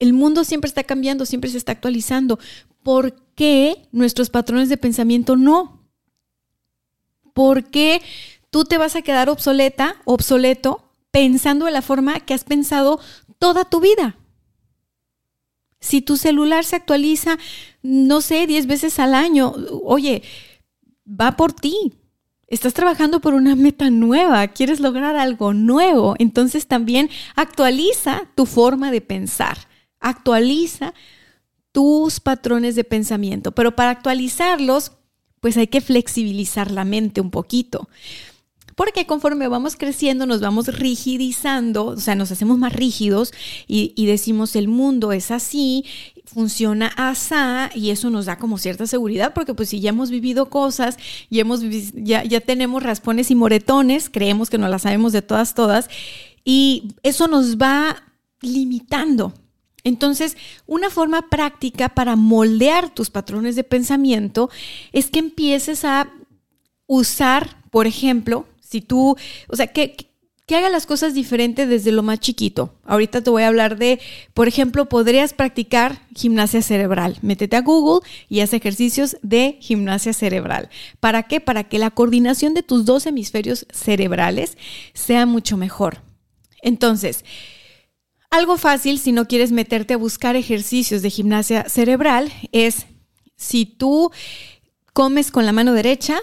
el 0.00 0.12
mundo 0.12 0.42
siempre 0.44 0.68
está 0.68 0.82
cambiando, 0.82 1.24
siempre 1.24 1.50
se 1.50 1.58
está 1.58 1.72
actualizando. 1.72 2.40
¿Por 2.82 3.14
qué 3.36 3.86
nuestros 3.92 4.30
patrones 4.30 4.68
de 4.68 4.76
pensamiento 4.76 5.36
no? 5.36 5.86
¿Por 7.32 7.70
qué 7.70 8.02
tú 8.50 8.64
te 8.64 8.78
vas 8.78 8.96
a 8.96 9.02
quedar 9.02 9.28
obsoleta, 9.28 9.96
obsoleto, 10.04 10.90
pensando 11.10 11.66
de 11.66 11.72
la 11.72 11.82
forma 11.82 12.20
que 12.20 12.34
has 12.34 12.44
pensado 12.44 12.98
toda 13.38 13.64
tu 13.64 13.80
vida? 13.80 14.16
Si 15.80 16.02
tu 16.02 16.16
celular 16.16 16.64
se 16.64 16.76
actualiza, 16.76 17.38
no 17.82 18.20
sé, 18.20 18.46
10 18.46 18.66
veces 18.66 18.98
al 18.98 19.14
año, 19.14 19.54
oye, 19.84 20.22
va 21.06 21.36
por 21.36 21.52
ti, 21.52 21.94
estás 22.48 22.74
trabajando 22.74 23.20
por 23.20 23.34
una 23.34 23.54
meta 23.54 23.88
nueva, 23.90 24.46
quieres 24.48 24.80
lograr 24.80 25.16
algo 25.16 25.54
nuevo, 25.54 26.16
entonces 26.18 26.66
también 26.66 27.08
actualiza 27.34 28.28
tu 28.34 28.44
forma 28.44 28.90
de 28.90 29.00
pensar, 29.00 29.69
actualiza 30.00 30.94
tus 31.72 32.20
patrones 32.20 32.74
de 32.74 32.84
pensamiento, 32.84 33.52
pero 33.52 33.76
para 33.76 33.90
actualizarlos, 33.90 34.92
pues 35.40 35.56
hay 35.56 35.68
que 35.68 35.80
flexibilizar 35.80 36.70
la 36.70 36.84
mente 36.84 37.20
un 37.20 37.30
poquito. 37.30 37.88
Porque 38.76 39.04
conforme 39.04 39.46
vamos 39.46 39.76
creciendo 39.76 40.24
nos 40.24 40.40
vamos 40.40 40.68
rigidizando, 40.68 41.86
o 41.86 41.96
sea, 41.98 42.14
nos 42.14 42.32
hacemos 42.32 42.56
más 42.56 42.72
rígidos 42.72 43.32
y, 43.66 44.06
decimos 44.06 44.56
el 44.56 44.68
mundo 44.68 45.12
es 45.12 45.30
así, 45.30 45.84
funciona 46.24 46.86
asá 46.96 47.70
y 47.74 47.90
eso 47.90 48.08
nos 48.08 48.24
da 48.24 48.38
como 48.38 48.56
cierta 48.56 48.86
seguridad 48.86 49.34
porque 49.34 49.52
pues 49.52 49.68
si 49.68 49.80
ya 49.80 49.90
hemos 49.90 50.10
vivido 50.10 50.48
cosas 50.48 50.96
y 51.28 51.40
hemos 51.40 51.60
ya, 51.92 52.24
ya 52.24 52.40
tenemos 52.40 52.82
raspones 52.82 53.30
y 53.30 53.34
moretones, 53.34 54.08
creemos 54.08 54.48
que 54.48 54.56
no 54.56 54.68
las 54.68 54.82
sabemos 54.82 55.12
de 55.12 55.20
todas 55.20 55.52
todas 55.52 55.90
y 56.42 56.94
eso 57.02 57.28
nos 57.28 57.58
va 57.58 58.02
limitando. 58.40 59.34
Entonces, 59.84 60.36
una 60.66 60.90
forma 60.90 61.28
práctica 61.28 61.88
para 61.88 62.16
moldear 62.16 62.92
tus 62.94 63.10
patrones 63.10 63.56
de 63.56 63.64
pensamiento 63.64 64.50
es 64.92 65.10
que 65.10 65.20
empieces 65.20 65.84
a 65.84 66.12
usar, 66.86 67.56
por 67.70 67.86
ejemplo, 67.86 68.46
si 68.60 68.80
tú, 68.80 69.16
o 69.48 69.56
sea, 69.56 69.68
que, 69.68 70.10
que 70.50 70.56
haga 70.56 70.68
las 70.68 70.84
cosas 70.86 71.14
diferentes 71.14 71.68
desde 71.68 71.92
lo 71.92 72.02
más 72.02 72.18
chiquito. 72.18 72.74
Ahorita 72.84 73.22
te 73.22 73.30
voy 73.30 73.44
a 73.44 73.48
hablar 73.48 73.78
de, 73.78 74.00
por 74.34 74.48
ejemplo, 74.48 74.88
podrías 74.88 75.32
practicar 75.32 76.02
gimnasia 76.16 76.60
cerebral. 76.60 77.18
Métete 77.22 77.56
a 77.56 77.62
Google 77.62 78.04
y 78.28 78.40
haz 78.40 78.52
ejercicios 78.52 79.16
de 79.22 79.58
gimnasia 79.60 80.12
cerebral. 80.12 80.68
¿Para 80.98 81.22
qué? 81.22 81.40
Para 81.40 81.64
que 81.64 81.78
la 81.78 81.92
coordinación 81.92 82.54
de 82.54 82.64
tus 82.64 82.84
dos 82.84 83.06
hemisferios 83.06 83.64
cerebrales 83.72 84.58
sea 84.92 85.24
mucho 85.24 85.56
mejor. 85.56 86.02
Entonces, 86.62 87.24
algo 88.30 88.56
fácil 88.56 88.98
si 88.98 89.12
no 89.12 89.26
quieres 89.26 89.52
meterte 89.52 89.94
a 89.94 89.98
buscar 89.98 90.36
ejercicios 90.36 91.02
de 91.02 91.10
gimnasia 91.10 91.68
cerebral 91.68 92.32
es 92.52 92.86
si 93.36 93.66
tú 93.66 94.10
comes 94.92 95.30
con 95.30 95.46
la 95.46 95.52
mano 95.52 95.72
derecha, 95.72 96.18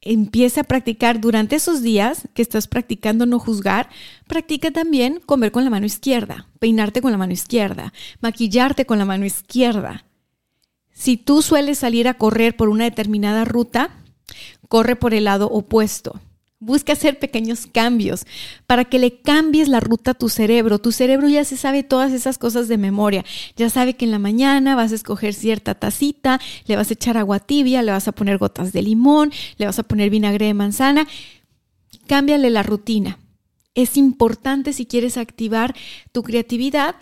empieza 0.00 0.62
a 0.62 0.64
practicar 0.64 1.20
durante 1.20 1.56
esos 1.56 1.82
días 1.82 2.28
que 2.34 2.42
estás 2.42 2.68
practicando 2.68 3.26
no 3.26 3.38
juzgar, 3.38 3.88
practica 4.26 4.70
también 4.70 5.20
comer 5.26 5.52
con 5.52 5.64
la 5.64 5.70
mano 5.70 5.86
izquierda, 5.86 6.46
peinarte 6.60 7.02
con 7.02 7.12
la 7.12 7.18
mano 7.18 7.32
izquierda, 7.32 7.92
maquillarte 8.20 8.86
con 8.86 8.98
la 8.98 9.04
mano 9.04 9.26
izquierda. 9.26 10.04
Si 10.92 11.16
tú 11.16 11.42
sueles 11.42 11.78
salir 11.78 12.08
a 12.08 12.14
correr 12.14 12.56
por 12.56 12.68
una 12.68 12.84
determinada 12.84 13.44
ruta, 13.44 13.90
corre 14.68 14.96
por 14.96 15.14
el 15.14 15.24
lado 15.24 15.48
opuesto. 15.48 16.20
Busca 16.60 16.94
hacer 16.94 17.20
pequeños 17.20 17.66
cambios 17.66 18.24
para 18.66 18.84
que 18.84 18.98
le 18.98 19.20
cambies 19.20 19.68
la 19.68 19.78
ruta 19.78 20.10
a 20.10 20.14
tu 20.14 20.28
cerebro. 20.28 20.80
Tu 20.80 20.90
cerebro 20.90 21.28
ya 21.28 21.44
se 21.44 21.56
sabe 21.56 21.84
todas 21.84 22.12
esas 22.12 22.36
cosas 22.36 22.66
de 22.66 22.76
memoria. 22.76 23.24
Ya 23.56 23.70
sabe 23.70 23.94
que 23.94 24.04
en 24.04 24.10
la 24.10 24.18
mañana 24.18 24.74
vas 24.74 24.90
a 24.90 24.96
escoger 24.96 25.34
cierta 25.34 25.76
tacita, 25.76 26.40
le 26.66 26.74
vas 26.74 26.90
a 26.90 26.94
echar 26.94 27.16
agua 27.16 27.38
tibia, 27.38 27.82
le 27.82 27.92
vas 27.92 28.08
a 28.08 28.12
poner 28.12 28.38
gotas 28.38 28.72
de 28.72 28.82
limón, 28.82 29.32
le 29.56 29.66
vas 29.66 29.78
a 29.78 29.84
poner 29.84 30.10
vinagre 30.10 30.46
de 30.46 30.54
manzana. 30.54 31.06
Cámbiale 32.08 32.50
la 32.50 32.64
rutina. 32.64 33.18
Es 33.76 33.96
importante 33.96 34.72
si 34.72 34.84
quieres 34.84 35.16
activar 35.16 35.76
tu 36.10 36.24
creatividad 36.24 36.96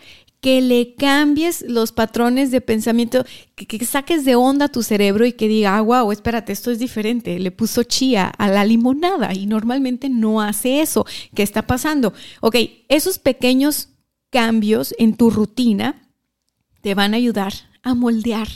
que 0.47 0.61
le 0.61 0.95
cambies 0.95 1.65
los 1.67 1.91
patrones 1.91 2.53
de 2.53 2.61
pensamiento, 2.61 3.25
que, 3.57 3.85
saques 3.85 4.25
de 4.25 4.37
onda 4.37 4.69
tu 4.69 4.85
cerebro 4.85 5.27
y 5.27 5.33
que 5.33 5.49
diga, 5.49 5.77
ah, 5.77 5.81
wow, 5.81 6.13
espérate, 6.13 6.53
esto 6.53 6.71
es 6.71 6.79
diferente, 6.79 7.41
le 7.41 7.51
puso 7.51 7.83
chía 7.83 8.29
a 8.29 8.49
la 8.49 8.65
limonada 8.65 9.35
y 9.35 9.47
normalmente 9.47 10.09
no 10.09 10.41
hace 10.41 10.83
eso. 10.83 11.05
¿Qué 11.35 11.43
está 11.43 11.67
pasando? 11.67 12.13
Ok, 12.41 12.59
esos 12.89 13.19
pequeños 13.19 13.89
cambios 14.31 14.95
en 15.01 15.17
tu 15.17 15.31
rutina 15.31 16.09
te 16.81 16.95
van 16.95 17.15
a 17.15 17.17
ayudar 17.17 17.53
a 17.83 17.95
moldear 17.95 18.47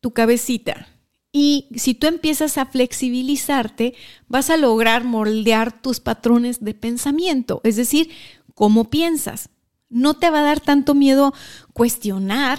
tu 0.00 0.10
cabecita. 0.10 0.88
Y 1.32 1.68
si 1.74 1.94
tú 1.94 2.06
empiezas 2.06 2.58
a 2.58 2.66
flexibilizarte, 2.66 3.94
vas 4.28 4.50
a 4.50 4.58
lograr 4.58 5.04
moldear 5.04 5.80
tus 5.80 6.00
patrones 6.00 6.62
de 6.62 6.74
pensamiento, 6.74 7.62
es 7.64 7.76
decir, 7.76 8.10
cómo 8.54 8.90
piensas 8.90 9.48
no 9.88 10.14
te 10.14 10.30
va 10.30 10.40
a 10.40 10.44
dar 10.44 10.60
tanto 10.60 10.94
miedo 10.94 11.34
cuestionar, 11.72 12.58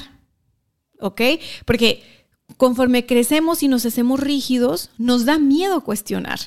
¿ok? 1.00 1.21
Porque 1.65 2.03
conforme 2.57 3.05
crecemos 3.05 3.63
y 3.63 3.67
nos 3.67 3.86
hacemos 3.86 4.19
rígidos, 4.19 4.89
nos 4.98 5.25
da 5.25 5.38
miedo 5.38 5.81
cuestionar. 5.81 6.39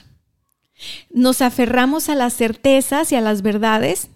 Nos 1.10 1.42
aferramos 1.42 2.08
a 2.08 2.14
las 2.14 2.34
certezas 2.34 3.12
y 3.12 3.14
a 3.14 3.20
las 3.20 3.42
verdades, 3.42 4.08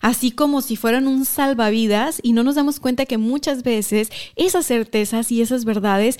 así 0.00 0.30
como 0.30 0.60
si 0.60 0.76
fueran 0.76 1.06
un 1.06 1.24
salvavidas 1.24 2.20
y 2.22 2.32
no 2.32 2.42
nos 2.42 2.54
damos 2.54 2.80
cuenta 2.80 3.06
que 3.06 3.18
muchas 3.18 3.62
veces 3.62 4.10
esas 4.36 4.66
certezas 4.66 5.32
y 5.32 5.40
esas 5.40 5.64
verdades 5.64 6.18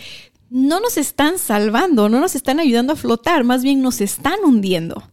no 0.49 0.81
nos 0.81 0.97
están 0.97 1.39
salvando, 1.39 2.09
no 2.09 2.21
nos 2.21 2.35
están 2.35 2.61
ayudando 2.61 2.93
a 2.93 2.97
flotar, 2.97 3.45
más 3.45 3.63
bien 3.63 3.83
nos 3.83 4.01
están 4.01 4.39
hundiendo. 4.45 5.11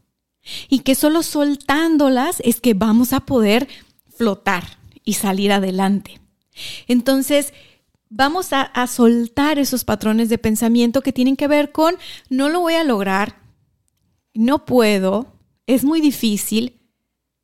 Y 0.69 0.79
que 0.79 0.95
solo 0.95 1.23
soltándolas 1.23 2.41
es 2.43 2.59
que 2.59 2.73
vamos 2.73 3.13
a 3.13 3.21
poder 3.21 3.67
flotar 4.15 4.77
y 5.03 5.13
salir 5.13 5.51
adelante. 5.51 6.19
Entonces, 6.87 7.53
vamos 8.09 8.49
a, 8.51 8.87
soltar 8.87 9.57
esos 9.57 9.83
patrones 9.83 10.29
de 10.29 10.37
pensamiento 10.37 11.01
que 11.01 11.11
tienen 11.11 11.35
que 11.35 11.47
ver 11.47 11.71
con 11.71 11.95
no 12.29 12.49
lo 12.49 12.61
voy 12.61 12.75
a 12.75 12.83
lograr, 12.83 13.41
no 14.33 14.65
puedo, 14.65 15.33
es 15.65 15.83
muy 15.83 15.99
difícil, 15.99 16.79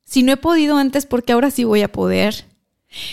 si 0.04 0.22
no 0.22 0.32
he 0.32 0.36
podido 0.36 0.76
antes, 0.76 1.06
porque 1.06 1.32
ahora 1.32 1.50
sí 1.50 1.64
voy 1.64 1.82
a 1.82 1.92
poder. 1.92 2.46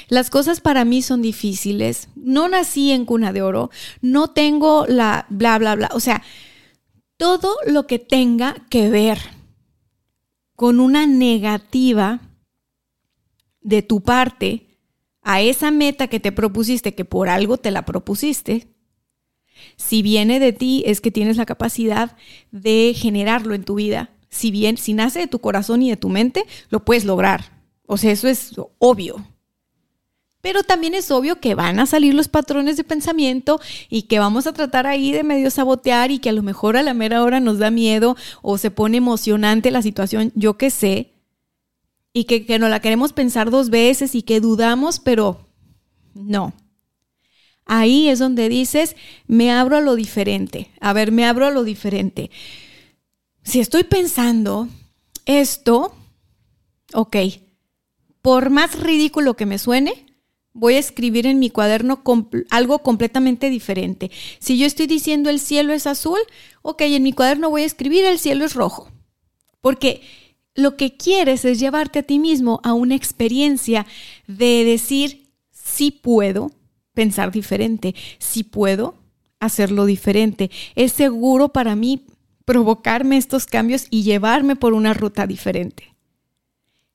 Las 0.07 0.29
cosas 0.29 0.59
para 0.59 0.85
mí 0.85 1.01
son 1.01 1.21
difíciles, 1.21 2.09
no 2.15 2.47
nací 2.47 2.91
en 2.91 3.05
cuna 3.05 3.31
de 3.31 3.43
oro, 3.43 3.69
no 4.01 4.29
tengo 4.29 4.85
la 4.87 5.25
bla, 5.29 5.57
bla, 5.59 5.75
bla, 5.75 5.89
o 5.93 5.99
sea, 5.99 6.23
todo 7.17 7.55
lo 7.65 7.87
que 7.87 7.99
tenga 7.99 8.55
que 8.69 8.89
ver 8.89 9.19
con 10.55 10.79
una 10.79 11.05
negativa 11.05 12.19
de 13.67 13.81
tu 13.81 14.01
parte 14.01 14.79
a 15.21 15.41
esa 15.41 15.71
meta 15.71 16.07
que 16.07 16.21
te 16.21 16.31
propusiste, 16.31 16.95
que 16.95 17.03
por 17.03 17.27
algo 17.27 17.57
te 17.57 17.69
la 17.69 17.83
propusiste, 17.83 18.69
si 19.75 20.01
viene 20.01 20.39
de 20.39 20.53
ti 20.53 20.83
es 20.85 21.01
que 21.01 21.11
tienes 21.11 21.35
la 21.35 21.45
capacidad 21.45 22.15
de 22.51 22.93
generarlo 22.95 23.53
en 23.55 23.65
tu 23.65 23.75
vida. 23.75 24.11
Si 24.29 24.51
bien, 24.51 24.77
si 24.77 24.93
nace 24.93 25.19
de 25.19 25.27
tu 25.27 25.39
corazón 25.39 25.81
y 25.81 25.89
de 25.89 25.97
tu 25.97 26.07
mente, 26.07 26.45
lo 26.69 26.85
puedes 26.85 27.03
lograr. 27.03 27.61
O 27.87 27.97
sea, 27.97 28.11
eso 28.11 28.29
es 28.29 28.53
obvio. 28.79 29.25
Pero 30.39 30.63
también 30.63 30.93
es 30.93 31.11
obvio 31.11 31.41
que 31.41 31.55
van 31.55 31.79
a 31.79 31.87
salir 31.87 32.13
los 32.13 32.29
patrones 32.29 32.77
de 32.77 32.85
pensamiento 32.85 33.59
y 33.89 34.03
que 34.03 34.19
vamos 34.19 34.47
a 34.47 34.53
tratar 34.53 34.87
ahí 34.87 35.11
de 35.11 35.23
medio 35.23 35.51
sabotear 35.51 36.09
y 36.11 36.19
que 36.19 36.29
a 36.29 36.33
lo 36.33 36.43
mejor 36.43 36.77
a 36.77 36.83
la 36.83 36.93
mera 36.93 37.21
hora 37.21 37.41
nos 37.41 37.57
da 37.57 37.69
miedo 37.69 38.15
o 38.41 38.57
se 38.57 38.71
pone 38.71 38.97
emocionante 38.97 39.71
la 39.71 39.81
situación, 39.81 40.31
yo 40.35 40.57
qué 40.57 40.69
sé 40.69 41.16
y 42.13 42.25
que, 42.25 42.45
que 42.45 42.59
no 42.59 42.69
la 42.69 42.79
queremos 42.79 43.13
pensar 43.13 43.49
dos 43.51 43.69
veces 43.69 44.15
y 44.15 44.23
que 44.23 44.39
dudamos, 44.39 44.99
pero 44.99 45.47
no. 46.13 46.53
Ahí 47.65 48.07
es 48.07 48.19
donde 48.19 48.49
dices, 48.49 48.95
me 49.27 49.51
abro 49.51 49.77
a 49.77 49.81
lo 49.81 49.95
diferente. 49.95 50.71
A 50.79 50.93
ver, 50.93 51.11
me 51.11 51.25
abro 51.25 51.45
a 51.45 51.51
lo 51.51 51.63
diferente. 51.63 52.31
Si 53.43 53.59
estoy 53.59 53.83
pensando 53.83 54.67
esto, 55.25 55.93
ok, 56.93 57.17
por 58.21 58.49
más 58.49 58.79
ridículo 58.79 59.35
que 59.35 59.45
me 59.45 59.59
suene, 59.59 60.05
voy 60.53 60.75
a 60.75 60.79
escribir 60.79 61.27
en 61.27 61.39
mi 61.39 61.49
cuaderno 61.49 62.03
algo 62.49 62.79
completamente 62.79 63.49
diferente. 63.49 64.11
Si 64.39 64.57
yo 64.57 64.65
estoy 64.65 64.87
diciendo 64.87 65.29
el 65.29 65.39
cielo 65.39 65.73
es 65.73 65.87
azul, 65.87 66.19
ok, 66.61 66.81
en 66.81 67.03
mi 67.03 67.13
cuaderno 67.13 67.49
voy 67.49 67.61
a 67.61 67.65
escribir 67.65 68.05
el 68.05 68.17
cielo 68.17 68.43
es 68.43 68.53
rojo. 68.53 68.91
Porque 69.61 70.01
lo 70.57 70.75
que 70.75 70.97
quieres 70.97 71.45
es 71.45 71.59
llevarte 71.59 71.99
a 71.99 72.03
ti 72.03 72.19
mismo 72.19 72.59
a 72.63 72.73
una 72.73 72.95
experiencia 72.95 73.85
de 74.25 74.65
decir, 74.65 75.29
sí 75.51 75.91
puedo 75.91 76.51
pensar 76.93 77.31
diferente, 77.31 77.93
sí 78.17 78.43
puedo 78.43 78.95
hacerlo 79.39 79.85
diferente. 79.85 80.49
Es 80.75 80.93
seguro 80.93 81.49
para 81.49 81.75
mí 81.75 82.07
provocarme 82.43 83.17
estos 83.17 83.45
cambios 83.45 83.85
y 83.91 84.01
llevarme 84.01 84.55
por 84.55 84.73
una 84.73 84.95
ruta 84.95 85.27
diferente. 85.27 85.95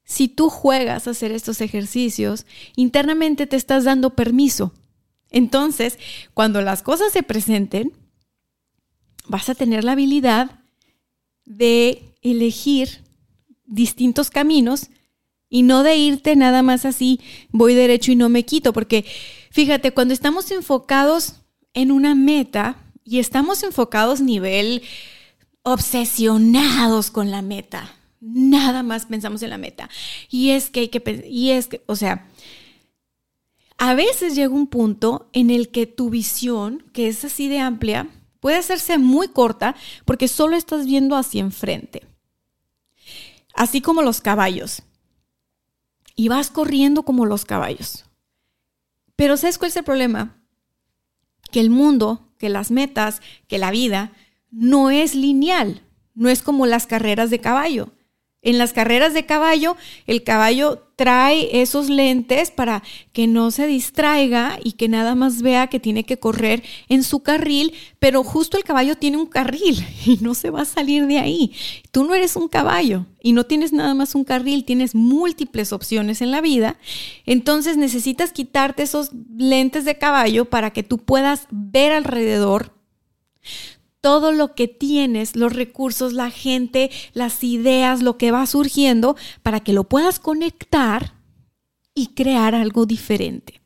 Si 0.02 0.26
tú 0.26 0.50
juegas 0.50 1.06
a 1.06 1.12
hacer 1.12 1.30
estos 1.30 1.60
ejercicios, 1.60 2.46
internamente 2.74 3.46
te 3.46 3.54
estás 3.54 3.84
dando 3.84 4.10
permiso. 4.16 4.72
Entonces, 5.30 6.00
cuando 6.34 6.62
las 6.62 6.82
cosas 6.82 7.12
se 7.12 7.22
presenten, 7.22 7.92
vas 9.28 9.48
a 9.48 9.54
tener 9.54 9.84
la 9.84 9.92
habilidad 9.92 10.50
de 11.44 12.16
elegir 12.22 13.02
distintos 13.64 14.30
caminos 14.30 14.90
y 15.48 15.62
no 15.62 15.82
de 15.82 15.96
irte 15.96 16.34
nada 16.34 16.62
más 16.62 16.86
así, 16.86 17.20
voy 17.50 17.74
derecho 17.74 18.10
y 18.10 18.16
no 18.16 18.30
me 18.30 18.44
quito, 18.44 18.72
porque 18.72 19.04
fíjate, 19.50 19.92
cuando 19.92 20.14
estamos 20.14 20.50
enfocados 20.50 21.34
en 21.74 21.92
una 21.92 22.14
meta 22.14 22.78
y 23.04 23.18
estamos 23.18 23.62
enfocados 23.62 24.22
nivel 24.22 24.82
obsesionados 25.62 27.10
con 27.10 27.30
la 27.30 27.42
meta, 27.42 27.94
nada 28.20 28.82
más 28.82 29.06
pensamos 29.06 29.42
en 29.42 29.50
la 29.50 29.58
meta. 29.58 29.90
Y 30.30 30.50
es 30.50 30.70
que 30.70 30.80
hay 30.80 30.88
que, 30.88 31.28
y 31.28 31.50
es 31.50 31.66
que, 31.68 31.82
o 31.86 31.96
sea, 31.96 32.28
a 33.76 33.94
veces 33.94 34.34
llega 34.34 34.54
un 34.54 34.68
punto 34.68 35.28
en 35.34 35.50
el 35.50 35.68
que 35.68 35.86
tu 35.86 36.08
visión, 36.08 36.82
que 36.94 37.08
es 37.08 37.26
así 37.26 37.48
de 37.48 37.58
amplia, 37.58 38.08
puede 38.40 38.56
hacerse 38.56 38.96
muy 38.96 39.28
corta 39.28 39.76
porque 40.06 40.28
solo 40.28 40.56
estás 40.56 40.86
viendo 40.86 41.14
hacia 41.14 41.40
enfrente 41.40 42.11
así 43.54 43.80
como 43.80 44.02
los 44.02 44.20
caballos. 44.20 44.82
Y 46.14 46.28
vas 46.28 46.50
corriendo 46.50 47.04
como 47.04 47.26
los 47.26 47.44
caballos. 47.44 48.04
Pero 49.16 49.36
¿sabes 49.36 49.58
cuál 49.58 49.70
es 49.70 49.76
el 49.76 49.84
problema? 49.84 50.36
Que 51.50 51.60
el 51.60 51.70
mundo, 51.70 52.32
que 52.38 52.48
las 52.48 52.70
metas, 52.70 53.20
que 53.48 53.58
la 53.58 53.70
vida 53.70 54.12
no 54.50 54.90
es 54.90 55.14
lineal, 55.14 55.82
no 56.14 56.28
es 56.28 56.42
como 56.42 56.66
las 56.66 56.86
carreras 56.86 57.30
de 57.30 57.40
caballo. 57.40 57.92
En 58.44 58.58
las 58.58 58.72
carreras 58.72 59.14
de 59.14 59.24
caballo, 59.24 59.76
el 60.08 60.24
caballo 60.24 60.82
trae 60.96 61.62
esos 61.62 61.88
lentes 61.88 62.50
para 62.50 62.82
que 63.12 63.28
no 63.28 63.52
se 63.52 63.68
distraiga 63.68 64.58
y 64.62 64.72
que 64.72 64.88
nada 64.88 65.14
más 65.14 65.42
vea 65.42 65.68
que 65.68 65.78
tiene 65.78 66.02
que 66.02 66.18
correr 66.18 66.64
en 66.88 67.04
su 67.04 67.20
carril, 67.20 67.72
pero 68.00 68.24
justo 68.24 68.56
el 68.56 68.64
caballo 68.64 68.96
tiene 68.96 69.16
un 69.16 69.26
carril 69.26 69.86
y 70.06 70.18
no 70.20 70.34
se 70.34 70.50
va 70.50 70.62
a 70.62 70.64
salir 70.64 71.06
de 71.06 71.20
ahí. 71.20 71.52
Tú 71.92 72.02
no 72.02 72.14
eres 72.14 72.34
un 72.34 72.48
caballo 72.48 73.06
y 73.22 73.32
no 73.32 73.44
tienes 73.44 73.72
nada 73.72 73.94
más 73.94 74.16
un 74.16 74.24
carril, 74.24 74.64
tienes 74.64 74.96
múltiples 74.96 75.72
opciones 75.72 76.20
en 76.20 76.32
la 76.32 76.40
vida. 76.40 76.78
Entonces 77.26 77.76
necesitas 77.76 78.32
quitarte 78.32 78.82
esos 78.82 79.10
lentes 79.36 79.84
de 79.84 79.98
caballo 79.98 80.46
para 80.46 80.72
que 80.72 80.82
tú 80.82 80.98
puedas 80.98 81.46
ver 81.50 81.92
alrededor 81.92 82.72
todo 84.02 84.32
lo 84.32 84.54
que 84.54 84.68
tienes, 84.68 85.36
los 85.36 85.54
recursos, 85.54 86.12
la 86.12 86.30
gente, 86.30 86.90
las 87.14 87.42
ideas, 87.42 88.02
lo 88.02 88.18
que 88.18 88.32
va 88.32 88.44
surgiendo, 88.46 89.16
para 89.42 89.60
que 89.60 89.72
lo 89.72 89.84
puedas 89.84 90.18
conectar 90.18 91.14
y 91.94 92.08
crear 92.08 92.54
algo 92.54 92.84
diferente. 92.84 93.62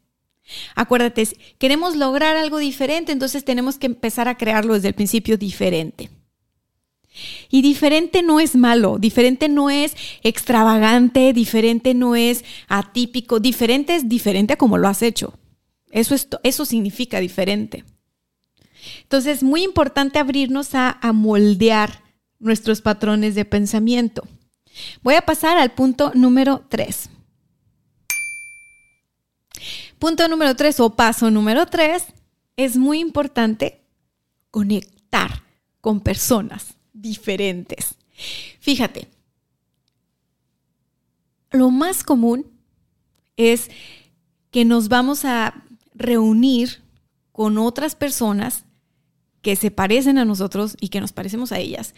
Acuérdate, 0.76 1.26
queremos 1.58 1.96
lograr 1.96 2.36
algo 2.36 2.58
diferente, 2.58 3.12
entonces 3.12 3.44
tenemos 3.44 3.78
que 3.78 3.86
empezar 3.86 4.28
a 4.28 4.36
crearlo 4.36 4.74
desde 4.74 4.88
el 4.88 4.94
principio 4.94 5.38
diferente. 5.38 6.10
Y 7.48 7.62
diferente 7.62 8.22
no 8.22 8.38
es 8.38 8.54
malo, 8.56 8.98
diferente 8.98 9.48
no 9.48 9.70
es 9.70 9.96
extravagante, 10.22 11.32
diferente 11.32 11.94
no 11.94 12.14
es 12.14 12.44
atípico, 12.68 13.40
diferente 13.40 13.96
es 13.96 14.06
diferente 14.06 14.52
a 14.52 14.58
como 14.58 14.76
lo 14.76 14.86
has 14.86 15.00
hecho. 15.00 15.32
Eso, 15.90 16.14
es, 16.14 16.28
eso 16.42 16.66
significa 16.66 17.20
diferente. 17.20 17.84
Entonces, 19.02 19.38
es 19.38 19.42
muy 19.42 19.62
importante 19.62 20.18
abrirnos 20.18 20.74
a, 20.74 20.98
moldear 21.12 22.02
nuestros 22.38 22.80
patrones 22.80 23.34
de 23.34 23.44
pensamiento. 23.44 24.26
Voy 25.02 25.14
a 25.14 25.22
pasar 25.22 25.56
al 25.56 25.72
punto 25.72 26.12
número 26.14 26.64
3. 26.68 27.10
Punto 29.98 30.28
número 30.28 30.54
3 30.54 30.80
o 30.80 30.94
paso 30.94 31.30
número 31.30 31.66
3 31.66 32.04
es 32.56 32.76
muy 32.76 33.00
importante 33.00 33.80
conectar 34.50 35.42
con 35.80 36.00
personas 36.00 36.74
diferentes. 36.92 37.96
Fíjate, 38.60 39.08
lo 41.50 41.70
más 41.70 42.04
común 42.04 42.46
es 43.36 43.70
que 44.50 44.64
nos 44.64 44.88
vamos 44.88 45.24
a 45.24 45.64
reunir 45.94 46.82
con 47.32 47.58
otras 47.58 47.94
personas 47.94 48.65
que 49.42 49.56
se 49.56 49.70
parecen 49.70 50.18
a 50.18 50.24
nosotros 50.24 50.76
y 50.80 50.88
que 50.88 51.00
nos 51.00 51.12
parecemos 51.12 51.52
a 51.52 51.58
ellas, 51.58 51.94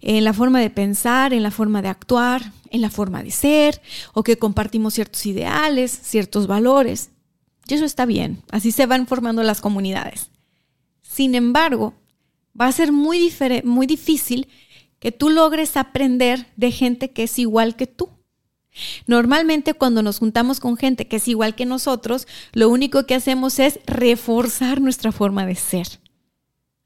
en 0.00 0.24
la 0.24 0.32
forma 0.32 0.60
de 0.60 0.70
pensar, 0.70 1.32
en 1.32 1.42
la 1.42 1.50
forma 1.50 1.82
de 1.82 1.88
actuar, 1.88 2.52
en 2.70 2.80
la 2.80 2.90
forma 2.90 3.22
de 3.22 3.30
ser, 3.30 3.82
o 4.14 4.22
que 4.22 4.38
compartimos 4.38 4.94
ciertos 4.94 5.26
ideales, 5.26 5.90
ciertos 6.02 6.46
valores. 6.46 7.10
Y 7.66 7.74
eso 7.74 7.84
está 7.84 8.06
bien, 8.06 8.42
así 8.50 8.70
se 8.72 8.86
van 8.86 9.06
formando 9.06 9.42
las 9.42 9.60
comunidades. 9.60 10.30
Sin 11.02 11.34
embargo, 11.34 11.94
va 12.58 12.66
a 12.66 12.72
ser 12.72 12.92
muy, 12.92 13.32
muy 13.64 13.86
difícil 13.86 14.48
que 14.98 15.12
tú 15.12 15.30
logres 15.30 15.76
aprender 15.76 16.46
de 16.56 16.70
gente 16.70 17.10
que 17.10 17.24
es 17.24 17.38
igual 17.38 17.74
que 17.74 17.88
tú. 17.88 18.10
Normalmente 19.06 19.74
cuando 19.74 20.02
nos 20.02 20.20
juntamos 20.20 20.60
con 20.60 20.76
gente 20.76 21.08
que 21.08 21.16
es 21.16 21.28
igual 21.28 21.54
que 21.54 21.66
nosotros, 21.66 22.26
lo 22.52 22.68
único 22.68 23.06
que 23.06 23.14
hacemos 23.14 23.58
es 23.58 23.80
reforzar 23.86 24.80
nuestra 24.80 25.12
forma 25.12 25.44
de 25.44 25.56
ser 25.56 26.01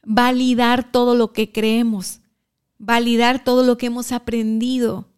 validar 0.07 0.92
todo 0.92 1.16
lo 1.16 1.33
que 1.33 1.51
creemos, 1.51 2.21
validar 2.79 3.42
todo 3.42 3.64
lo 3.64 3.77
que 3.77 3.87
hemos 3.87 4.12
aprendido. 4.12 5.09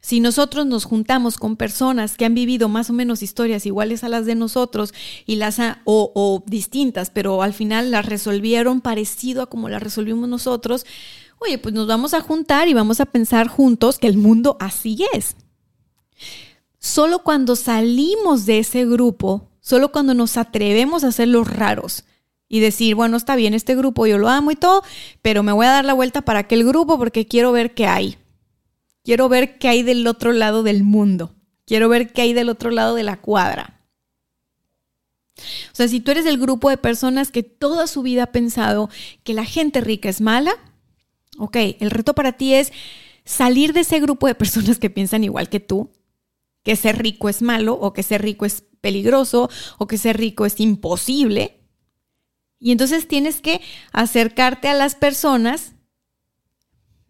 Si 0.00 0.18
nosotros 0.18 0.66
nos 0.66 0.84
juntamos 0.84 1.36
con 1.36 1.56
personas 1.56 2.16
que 2.16 2.24
han 2.24 2.34
vivido 2.34 2.68
más 2.68 2.90
o 2.90 2.94
menos 2.94 3.22
historias 3.22 3.66
iguales 3.66 4.02
a 4.02 4.08
las 4.08 4.24
de 4.24 4.34
nosotros 4.34 4.94
y 5.26 5.36
las 5.36 5.58
o, 5.84 6.10
o 6.14 6.42
distintas, 6.46 7.10
pero 7.10 7.42
al 7.42 7.52
final 7.52 7.90
las 7.90 8.06
resolvieron 8.06 8.80
parecido 8.80 9.42
a 9.42 9.46
como 9.46 9.68
las 9.68 9.82
resolvimos 9.82 10.28
nosotros, 10.28 10.86
oye, 11.38 11.58
pues 11.58 11.74
nos 11.74 11.86
vamos 11.86 12.14
a 12.14 12.22
juntar 12.22 12.68
y 12.68 12.74
vamos 12.74 12.98
a 12.98 13.06
pensar 13.06 13.46
juntos 13.46 13.98
que 13.98 14.08
el 14.08 14.16
mundo 14.16 14.56
así 14.58 15.04
es. 15.12 15.36
Solo 16.78 17.20
cuando 17.20 17.56
salimos 17.56 18.46
de 18.46 18.60
ese 18.60 18.86
grupo, 18.86 19.50
solo 19.60 19.92
cuando 19.92 20.14
nos 20.14 20.38
atrevemos 20.38 21.04
a 21.04 21.12
ser 21.12 21.28
los 21.28 21.46
raros, 21.46 22.04
y 22.52 22.60
decir, 22.60 22.94
bueno, 22.94 23.16
está 23.16 23.34
bien, 23.34 23.54
este 23.54 23.74
grupo 23.74 24.06
yo 24.06 24.18
lo 24.18 24.28
amo 24.28 24.50
y 24.50 24.56
todo, 24.56 24.82
pero 25.22 25.42
me 25.42 25.52
voy 25.52 25.64
a 25.64 25.70
dar 25.70 25.86
la 25.86 25.94
vuelta 25.94 26.20
para 26.20 26.40
aquel 26.40 26.66
grupo 26.66 26.98
porque 26.98 27.26
quiero 27.26 27.50
ver 27.50 27.72
qué 27.72 27.86
hay. 27.86 28.18
Quiero 29.02 29.30
ver 29.30 29.56
qué 29.58 29.68
hay 29.68 29.82
del 29.82 30.06
otro 30.06 30.32
lado 30.32 30.62
del 30.62 30.82
mundo. 30.82 31.34
Quiero 31.64 31.88
ver 31.88 32.12
qué 32.12 32.20
hay 32.20 32.34
del 32.34 32.50
otro 32.50 32.70
lado 32.70 32.94
de 32.94 33.04
la 33.04 33.22
cuadra. 33.22 33.80
O 35.38 35.74
sea, 35.74 35.88
si 35.88 36.00
tú 36.00 36.10
eres 36.10 36.26
del 36.26 36.36
grupo 36.36 36.68
de 36.68 36.76
personas 36.76 37.30
que 37.30 37.42
toda 37.42 37.86
su 37.86 38.02
vida 38.02 38.24
ha 38.24 38.32
pensado 38.32 38.90
que 39.24 39.32
la 39.32 39.46
gente 39.46 39.80
rica 39.80 40.10
es 40.10 40.20
mala, 40.20 40.52
ok, 41.38 41.56
el 41.80 41.90
reto 41.90 42.14
para 42.14 42.32
ti 42.32 42.52
es 42.52 42.70
salir 43.24 43.72
de 43.72 43.80
ese 43.80 43.98
grupo 43.98 44.26
de 44.26 44.34
personas 44.34 44.78
que 44.78 44.90
piensan 44.90 45.24
igual 45.24 45.48
que 45.48 45.60
tú, 45.60 45.90
que 46.62 46.76
ser 46.76 47.02
rico 47.02 47.30
es 47.30 47.40
malo 47.40 47.72
o 47.80 47.94
que 47.94 48.02
ser 48.02 48.20
rico 48.20 48.44
es 48.44 48.62
peligroso 48.82 49.48
o 49.78 49.86
que 49.86 49.96
ser 49.96 50.18
rico 50.18 50.44
es 50.44 50.60
imposible 50.60 51.61
y 52.62 52.70
entonces 52.70 53.08
tienes 53.08 53.40
que 53.40 53.60
acercarte 53.92 54.68
a 54.68 54.74
las 54.74 54.94
personas 54.94 55.72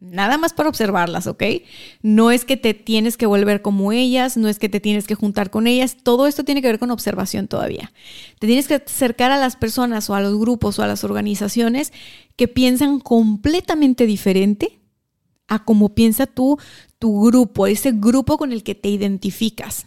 nada 0.01 0.38
más 0.38 0.55
para 0.55 0.71
observarlas, 0.71 1.27
¿ok? 1.27 1.45
No 2.01 2.31
es 2.31 2.45
que 2.47 2.57
te 2.57 2.73
tienes 2.73 3.19
que 3.19 3.27
volver 3.27 3.61
como 3.61 3.93
ellas, 3.93 4.38
no 4.38 4.49
es 4.49 4.59
que 4.59 4.71
te 4.71 4.81
tienes 4.81 5.07
que 5.07 5.15
juntar 5.15 5.51
con 5.51 5.67
ellas, 5.67 5.99
todo 6.03 6.27
esto 6.27 6.43
tiene 6.43 6.62
que 6.62 6.69
ver 6.69 6.79
con 6.79 6.91
observación 6.91 7.49
todavía. 7.49 7.93
Te 8.38 8.47
tienes 8.47 8.67
que 8.67 8.77
acercar 8.77 9.31
a 9.31 9.37
las 9.37 9.57
personas 9.57 10.09
o 10.09 10.15
a 10.15 10.23
los 10.23 10.37
grupos 10.38 10.79
o 10.79 10.83
a 10.83 10.87
las 10.87 11.05
organizaciones 11.05 11.93
que 12.35 12.49
piensan 12.49 12.99
completamente 12.99 14.07
diferente 14.07 14.81
a 15.49 15.65
cómo 15.65 15.95
piensa 15.95 16.27
tú, 16.27 16.59
tu 16.99 17.27
grupo, 17.27 17.67
ese 17.67 17.93
grupo 17.93 18.38
con 18.38 18.53
el 18.53 18.62
que 18.62 18.75
te 18.75 18.88
identificas. 18.88 19.85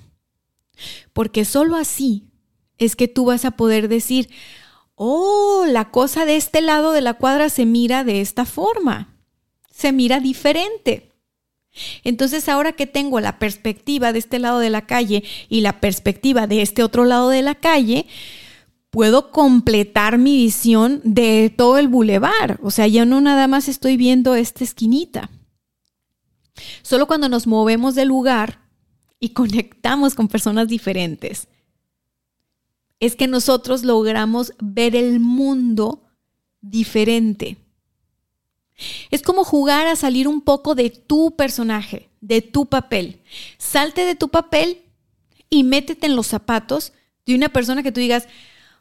Porque 1.12 1.44
solo 1.44 1.76
así 1.76 2.30
es 2.78 2.96
que 2.96 3.08
tú 3.08 3.26
vas 3.26 3.46
a 3.46 3.52
poder 3.52 3.88
decir, 3.88 4.30
oh, 4.96 5.66
la 5.68 5.92
cosa 5.92 6.26
de 6.26 6.36
este 6.36 6.62
lado 6.62 6.92
de 6.92 7.02
la 7.02 7.14
cuadra 7.16 7.50
se 7.50 7.66
mira 7.66 8.04
de 8.04 8.22
esta 8.22 8.46
forma, 8.46 9.16
se 9.70 9.92
mira 9.92 10.20
diferente. 10.20 11.12
Entonces 12.04 12.48
ahora 12.48 12.72
que 12.72 12.88
tengo 12.88 13.20
la 13.20 13.38
perspectiva 13.38 14.14
de 14.14 14.20
este 14.20 14.40
lado 14.40 14.60
de 14.60 14.70
la 14.70 14.86
calle 14.86 15.24
y 15.50 15.62
la 15.62 15.80
perspectiva 15.82 16.48
de 16.48 16.62
este 16.62 16.84
otro 16.84 17.06
lado 17.06 17.30
de 17.30 17.42
la 17.42 17.56
calle, 17.56 18.08
puedo 18.90 19.32
completar 19.32 20.18
mi 20.18 20.38
visión 20.38 21.02
de 21.04 21.54
todo 21.56 21.78
el 21.78 21.90
bulevar. 21.90 22.60
O 22.64 22.72
sea, 22.72 22.88
ya 22.88 23.04
no 23.04 23.20
nada 23.20 23.48
más 23.48 23.68
estoy 23.68 23.98
viendo 23.98 24.36
esta 24.36 24.64
esquinita. 24.64 25.30
Solo 26.82 27.06
cuando 27.06 27.28
nos 27.28 27.46
movemos 27.46 27.96
del 27.96 28.08
lugar 28.08 28.62
y 29.20 29.30
conectamos 29.34 30.16
con 30.16 30.30
personas 30.30 30.70
diferentes, 30.70 31.50
es 33.00 33.16
que 33.16 33.28
nosotros 33.28 33.84
logramos 33.84 34.54
ver 34.60 34.96
el 34.96 35.20
mundo 35.20 36.04
diferente. 36.62 37.58
Es 39.10 39.22
como 39.22 39.44
jugar 39.44 39.88
a 39.88 39.96
salir 39.96 40.28
un 40.28 40.42
poco 40.42 40.76
de 40.76 40.90
tu 40.90 41.36
personaje, 41.36 42.10
de 42.22 42.42
tu 42.42 42.66
papel. 42.66 43.22
Salte 43.58 44.06
de 44.06 44.16
tu 44.16 44.30
papel 44.30 44.82
y 45.50 45.64
métete 45.64 46.08
en 46.08 46.16
los 46.16 46.28
zapatos 46.28 46.94
de 47.26 47.36
una 47.36 47.50
persona 47.50 47.84
que 47.84 47.92
tú 47.92 48.00
digas, 48.00 48.28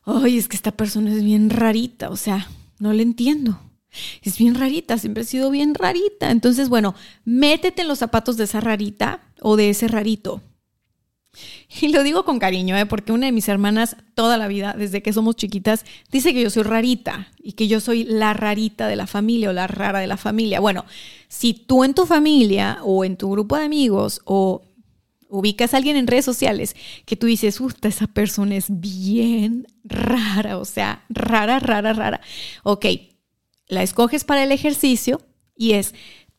ay, 0.05 0.39
es 0.39 0.49
que 0.49 0.57
esta 0.57 0.73
persona 0.73 1.13
es 1.13 1.23
bien 1.23 1.51
rarita, 1.51 2.11
o 2.11 2.17
sea, 2.17 2.49
no 2.79 2.93
le 2.93 3.03
entiendo. 3.03 3.61
Es 4.23 4.39
bien 4.39 4.57
rarita, 4.57 4.99
siempre 4.99 5.23
ha 5.23 5.27
sido 5.27 5.51
bien 5.51 5.75
rarita. 5.75 6.33
Entonces, 6.33 6.69
bueno, 6.69 6.97
métete 7.25 7.83
en 7.83 7.89
los 7.89 8.01
zapatos 8.01 8.37
de 8.37 8.45
esa 8.45 8.61
rarita 8.61 9.21
o 9.41 9.57
de 9.57 9.71
ese 9.71 9.87
rarito. 9.87 10.43
Y 11.81 11.89
lo 11.89 12.03
digo 12.03 12.25
con 12.25 12.39
cariño, 12.39 12.77
¿eh? 12.77 12.87
porque 12.87 13.13
una 13.13 13.27
de 13.27 13.33
mis 13.33 13.49
hermanas 13.49 13.97
toda 14.15 14.37
la 14.37 14.49
vida, 14.49 14.75
desde 14.77 15.03
que 15.03 15.13
somos 15.13 15.37
chiquitas, 15.37 15.85
dice 16.11 16.33
que 16.33 16.43
yo 16.43 16.51
soy 16.51 16.63
rarita 16.63 17.29
y 17.43 17.53
que 17.53 17.69
yo 17.69 17.81
soy 17.81 18.05
la 18.05 18.33
rarita 18.33 18.89
de 18.89 18.97
la 18.97 19.07
familia 19.07 19.51
o 19.51 19.53
la 19.53 19.67
rara 19.67 20.01
de 20.01 20.07
la 20.07 20.17
familia. 20.17 20.61
Bueno, 20.61 20.85
si 21.29 21.55
tú 21.55 21.85
en 21.85 21.95
tu 21.95 22.07
familia 22.07 22.79
o 22.83 23.05
en 23.05 23.17
tu 23.17 23.31
grupo 23.31 23.57
de 23.57 23.65
amigos 23.65 24.21
o 24.25 24.63
ubicas 25.29 25.75
a 25.75 25.79
alguien 25.79 25.97
en 25.97 26.07
redes 26.07 26.25
sociales 26.25 26.77
que 27.07 27.17
tú 27.17 27.27
dices, 27.27 27.61
uff, 27.61 27.75
esa 27.83 28.07
persona 28.07 28.57
es 28.57 28.67
bien 28.69 29.67
rara, 29.83 30.59
o 30.59 30.65
sea, 30.65 31.05
rara, 31.09 31.59
rara, 31.59 31.93
rara. 31.93 32.21
Ok, 32.63 32.87
la 33.67 33.83
escoges 33.83 34.25
para 34.25 34.45
el 34.45 34.53
ejercicio 34.53 35.21
y 35.57 35.73
es, 35.73 35.95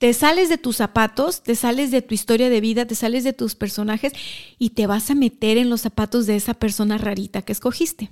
te 0.05 0.13
sales 0.13 0.49
de 0.49 0.59
tus 0.59 0.75
zapatos, 0.75 1.41
te 1.41 1.55
sales 1.55 1.89
de 1.89 2.03
tu 2.03 2.13
historia 2.13 2.51
de 2.51 2.61
vida, 2.61 2.85
te 2.85 2.93
sales 2.93 3.23
de 3.23 3.33
tus 3.33 3.55
personajes 3.55 4.13
y 4.59 4.69
te 4.69 4.85
vas 4.85 5.09
a 5.09 5.15
meter 5.15 5.57
en 5.57 5.67
los 5.67 5.81
zapatos 5.81 6.27
de 6.27 6.35
esa 6.35 6.53
persona 6.53 6.99
rarita 6.99 7.41
que 7.41 7.51
escogiste. 7.51 8.11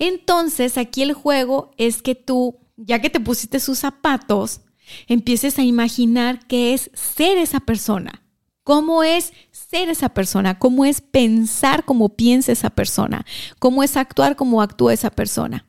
Entonces, 0.00 0.76
aquí 0.76 1.02
el 1.02 1.12
juego 1.12 1.70
es 1.76 2.02
que 2.02 2.16
tú, 2.16 2.58
ya 2.76 3.00
que 3.00 3.10
te 3.10 3.20
pusiste 3.20 3.60
sus 3.60 3.78
zapatos, 3.78 4.62
empieces 5.06 5.60
a 5.60 5.62
imaginar 5.62 6.44
qué 6.48 6.74
es 6.74 6.90
ser 6.94 7.38
esa 7.38 7.60
persona. 7.60 8.24
¿Cómo 8.64 9.04
es 9.04 9.32
ser 9.52 9.90
esa 9.90 10.08
persona? 10.08 10.58
¿Cómo 10.58 10.84
es 10.84 11.00
pensar 11.00 11.84
como 11.84 12.16
piensa 12.16 12.50
esa 12.50 12.70
persona? 12.70 13.24
¿Cómo 13.60 13.84
es 13.84 13.96
actuar 13.96 14.34
como 14.34 14.62
actúa 14.62 14.94
esa 14.94 15.10
persona? 15.10 15.64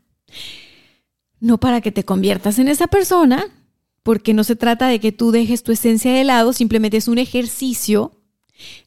No 1.39 1.59
para 1.59 1.81
que 1.81 1.91
te 1.91 2.03
conviertas 2.03 2.57
en 2.57 2.67
esa 2.67 2.87
persona, 2.87 3.45
porque 4.09 4.33
no 4.33 4.43
se 4.43 4.55
trata 4.55 4.87
de 4.87 4.99
que 4.99 5.11
tú 5.11 5.29
dejes 5.29 5.61
tu 5.61 5.71
esencia 5.71 6.11
de 6.11 6.23
lado, 6.23 6.51
simplemente 6.51 6.97
es 6.97 7.07
un 7.07 7.19
ejercicio 7.19 8.11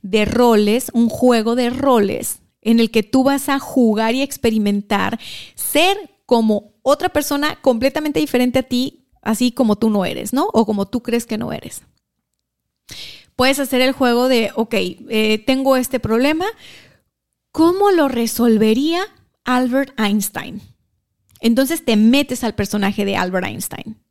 de 0.02 0.24
roles, 0.24 0.90
un 0.94 1.08
juego 1.08 1.54
de 1.54 1.70
roles 1.70 2.40
en 2.60 2.80
el 2.80 2.90
que 2.90 3.04
tú 3.04 3.22
vas 3.22 3.48
a 3.48 3.60
jugar 3.60 4.16
y 4.16 4.22
experimentar 4.22 5.20
ser 5.54 5.96
como 6.26 6.72
otra 6.82 7.10
persona 7.10 7.54
completamente 7.62 8.18
diferente 8.18 8.58
a 8.58 8.62
ti, 8.64 9.06
así 9.22 9.52
como 9.52 9.76
tú 9.76 9.90
no 9.90 10.04
eres, 10.04 10.32
¿no? 10.32 10.48
O 10.52 10.66
como 10.66 10.88
tú 10.88 11.04
crees 11.04 11.24
que 11.24 11.38
no 11.38 11.52
eres. 11.52 11.82
Puedes 13.36 13.60
hacer 13.60 13.80
el 13.80 13.92
juego 13.92 14.26
de, 14.26 14.50
ok, 14.56 14.74
eh, 14.74 15.40
tengo 15.46 15.76
este 15.76 16.00
problema, 16.00 16.46
¿cómo 17.52 17.92
lo 17.92 18.08
resolvería 18.08 19.04
Albert 19.44 19.96
Einstein? 20.00 20.62
Entonces 21.38 21.84
te 21.84 21.94
metes 21.94 22.42
al 22.42 22.56
personaje 22.56 23.04
de 23.04 23.14
Albert 23.14 23.46
Einstein. 23.46 24.01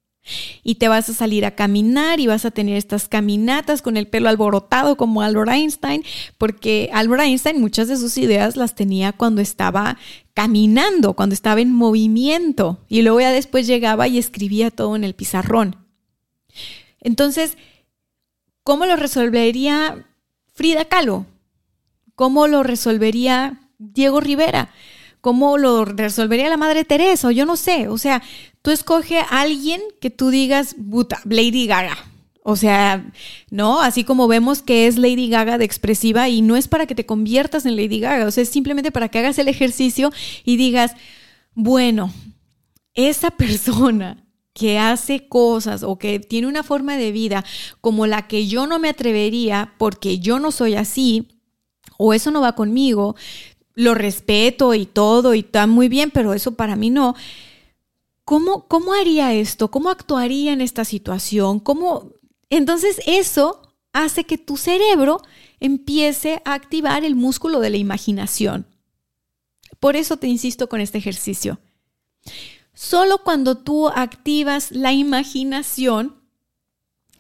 Y 0.64 0.76
te 0.76 0.88
vas 0.88 1.10
a 1.10 1.14
salir 1.14 1.46
a 1.46 1.56
caminar 1.56 2.20
y 2.20 2.28
vas 2.28 2.46
a 2.46 2.52
tener 2.52 2.78
estas 2.78 3.08
caminatas 3.08 3.82
con 3.82 3.98
el 3.98 4.08
pelo 4.08 4.30
alborotado 4.30 4.96
como 4.96 5.22
Albert 5.22 5.52
Einstein, 5.52 6.04
porque 6.38 6.90
Albert 6.94 7.24
Einstein 7.24 7.60
muchas 7.60 7.88
de 7.88 7.98
sus 7.98 8.18
ideas 8.18 8.56
las 8.56 8.76
tenía 8.76 9.14
cuando 9.14 9.42
estaba 9.42 9.98
caminando, 10.34 11.14
cuando 11.14 11.34
estaba 11.34 11.62
en 11.62 11.74
movimiento, 11.74 12.80
y 12.88 13.02
luego 13.02 13.22
ya 13.22 13.32
después 13.32 13.68
llegaba 13.68 14.08
y 14.08 14.18
escribía 14.18 14.70
todo 14.70 14.96
en 14.96 15.04
el 15.04 15.16
pizarrón. 15.16 15.76
Entonces, 17.00 17.58
¿cómo 18.64 18.86
lo 18.86 18.96
resolvería 18.96 20.06
Frida 20.54 20.86
Kahlo? 20.86 21.26
¿Cómo 22.16 22.48
lo 22.48 22.62
resolvería 22.62 23.60
Diego 23.80 24.20
Rivera? 24.20 24.70
¿Cómo 25.22 25.58
lo 25.58 25.86
resolvería 25.86 26.50
la 26.50 26.58
Madre 26.58 26.84
Teresa? 26.84 27.28
O 27.28 27.32
yo 27.32 27.46
no 27.46 27.56
sé. 27.56 27.88
O 27.88 27.98
sea, 27.98 28.22
tú 28.62 28.72
escoge 28.72 29.20
a 29.20 29.42
alguien 29.42 29.82
que 30.00 30.10
tú 30.10 30.30
digas, 30.30 30.76
puta, 30.90 31.22
Lady 31.26 31.68
Gaga. 31.68 31.98
O 32.44 32.56
sea, 32.56 33.12
¿no? 33.52 33.82
Así 33.82 34.04
como 34.04 34.28
vemos 34.28 34.64
que 34.64 34.88
es 34.88 34.98
Lady 34.98 35.30
Gaga 35.30 35.60
de 35.60 35.66
expresiva 35.66 36.28
y 36.28 36.42
no 36.42 36.56
es 36.56 36.68
para 36.68 36.88
que 36.88 36.96
te 36.96 37.06
conviertas 37.06 37.68
en 37.68 37.76
Lady 37.76 38.00
Gaga, 38.00 38.26
o 38.26 38.32
sea, 38.32 38.42
es 38.42 38.50
simplemente 38.50 38.92
para 38.92 39.10
que 39.10 39.20
hagas 39.20 39.38
el 39.38 39.48
ejercicio 39.48 40.12
y 40.44 40.58
digas, 40.58 40.94
bueno, 41.54 42.12
esa 42.96 43.30
persona 43.30 44.26
que 44.54 44.80
hace 44.80 45.28
cosas 45.28 45.84
o 45.84 45.98
que 46.00 46.20
tiene 46.20 46.48
una 46.48 46.64
forma 46.64 46.98
de 46.98 47.12
vida 47.12 47.46
como 47.80 48.08
la 48.08 48.28
que 48.28 48.48
yo 48.48 48.66
no 48.66 48.80
me 48.80 48.90
atrevería 48.90 49.76
porque 49.78 50.18
yo 50.18 50.40
no 50.40 50.52
soy 50.52 50.76
así, 50.76 51.28
o 51.98 52.14
eso 52.14 52.32
no 52.32 52.42
va 52.42 52.56
conmigo, 52.56 53.16
lo 53.76 53.94
respeto 53.94 54.74
y 54.74 54.86
todo 54.86 55.34
y 55.34 55.40
está 55.40 55.68
muy 55.68 55.90
bien, 55.90 56.12
pero 56.12 56.34
eso 56.34 56.54
para 56.54 56.76
mí 56.76 56.90
no. 56.90 57.16
¿Cómo, 58.26 58.68
¿Cómo 58.68 58.94
haría 58.94 59.34
esto? 59.34 59.70
¿Cómo 59.72 59.90
actuaría 59.90 60.54
en 60.54 60.62
esta 60.62 60.86
situación? 60.86 61.60
¿Cómo? 61.60 62.12
Entonces 62.50 63.02
eso 63.06 63.62
hace 63.94 64.24
que 64.24 64.38
tu 64.38 64.58
cerebro 64.58 65.22
empiece 65.60 66.42
a 66.46 66.54
activar 66.54 67.04
el 67.04 67.16
músculo 67.16 67.60
de 67.60 67.70
la 67.70 67.78
imaginación. 67.78 68.66
Por 69.80 69.96
eso 69.96 70.18
te 70.18 70.28
insisto 70.28 70.70
con 70.70 70.82
este 70.82 70.98
ejercicio. 70.98 71.60
Solo 72.74 73.20
cuando 73.24 73.58
tú 73.58 73.90
activas 73.90 74.72
la 74.72 74.94
imaginación, 74.94 76.16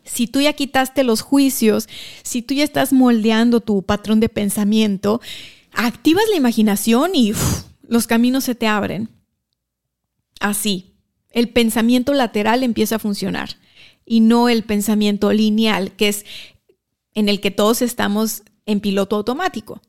si 0.03 0.27
tú 0.27 0.41
ya 0.41 0.53
quitaste 0.53 1.03
los 1.03 1.21
juicios, 1.21 1.87
si 2.23 2.41
tú 2.41 2.53
ya 2.53 2.63
estás 2.63 2.93
moldeando 2.93 3.61
tu 3.61 3.83
patrón 3.83 4.19
de 4.19 4.29
pensamiento, 4.29 5.21
activas 5.73 6.23
la 6.29 6.37
imaginación 6.37 7.15
y 7.15 7.33
los 7.87 8.07
caminos 8.07 8.43
se 8.43 8.55
te 8.55 8.67
abren. 8.67 9.09
Así, 10.39 10.95
el 11.29 11.49
pensamiento 11.49 12.13
lateral 12.13 12.63
empieza 12.63 12.95
a 12.95 12.99
funcionar 12.99 13.57
y 14.05 14.19
no 14.19 14.49
el 14.49 14.63
pensamiento 14.63 15.31
lineal, 15.31 15.91
que 15.95 16.09
es 16.09 16.25
en 17.13 17.29
el 17.29 17.39
que 17.39 17.51
todos 17.51 17.81
estamos 17.81 18.43
en 18.65 18.79
piloto 18.79 19.15
automático. 19.15 19.81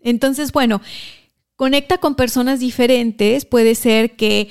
Entonces, 0.00 0.52
bueno, 0.52 0.80
conecta 1.56 1.98
con 1.98 2.14
personas 2.14 2.60
diferentes. 2.60 3.44
Puede 3.44 3.74
ser 3.74 4.16
que 4.16 4.48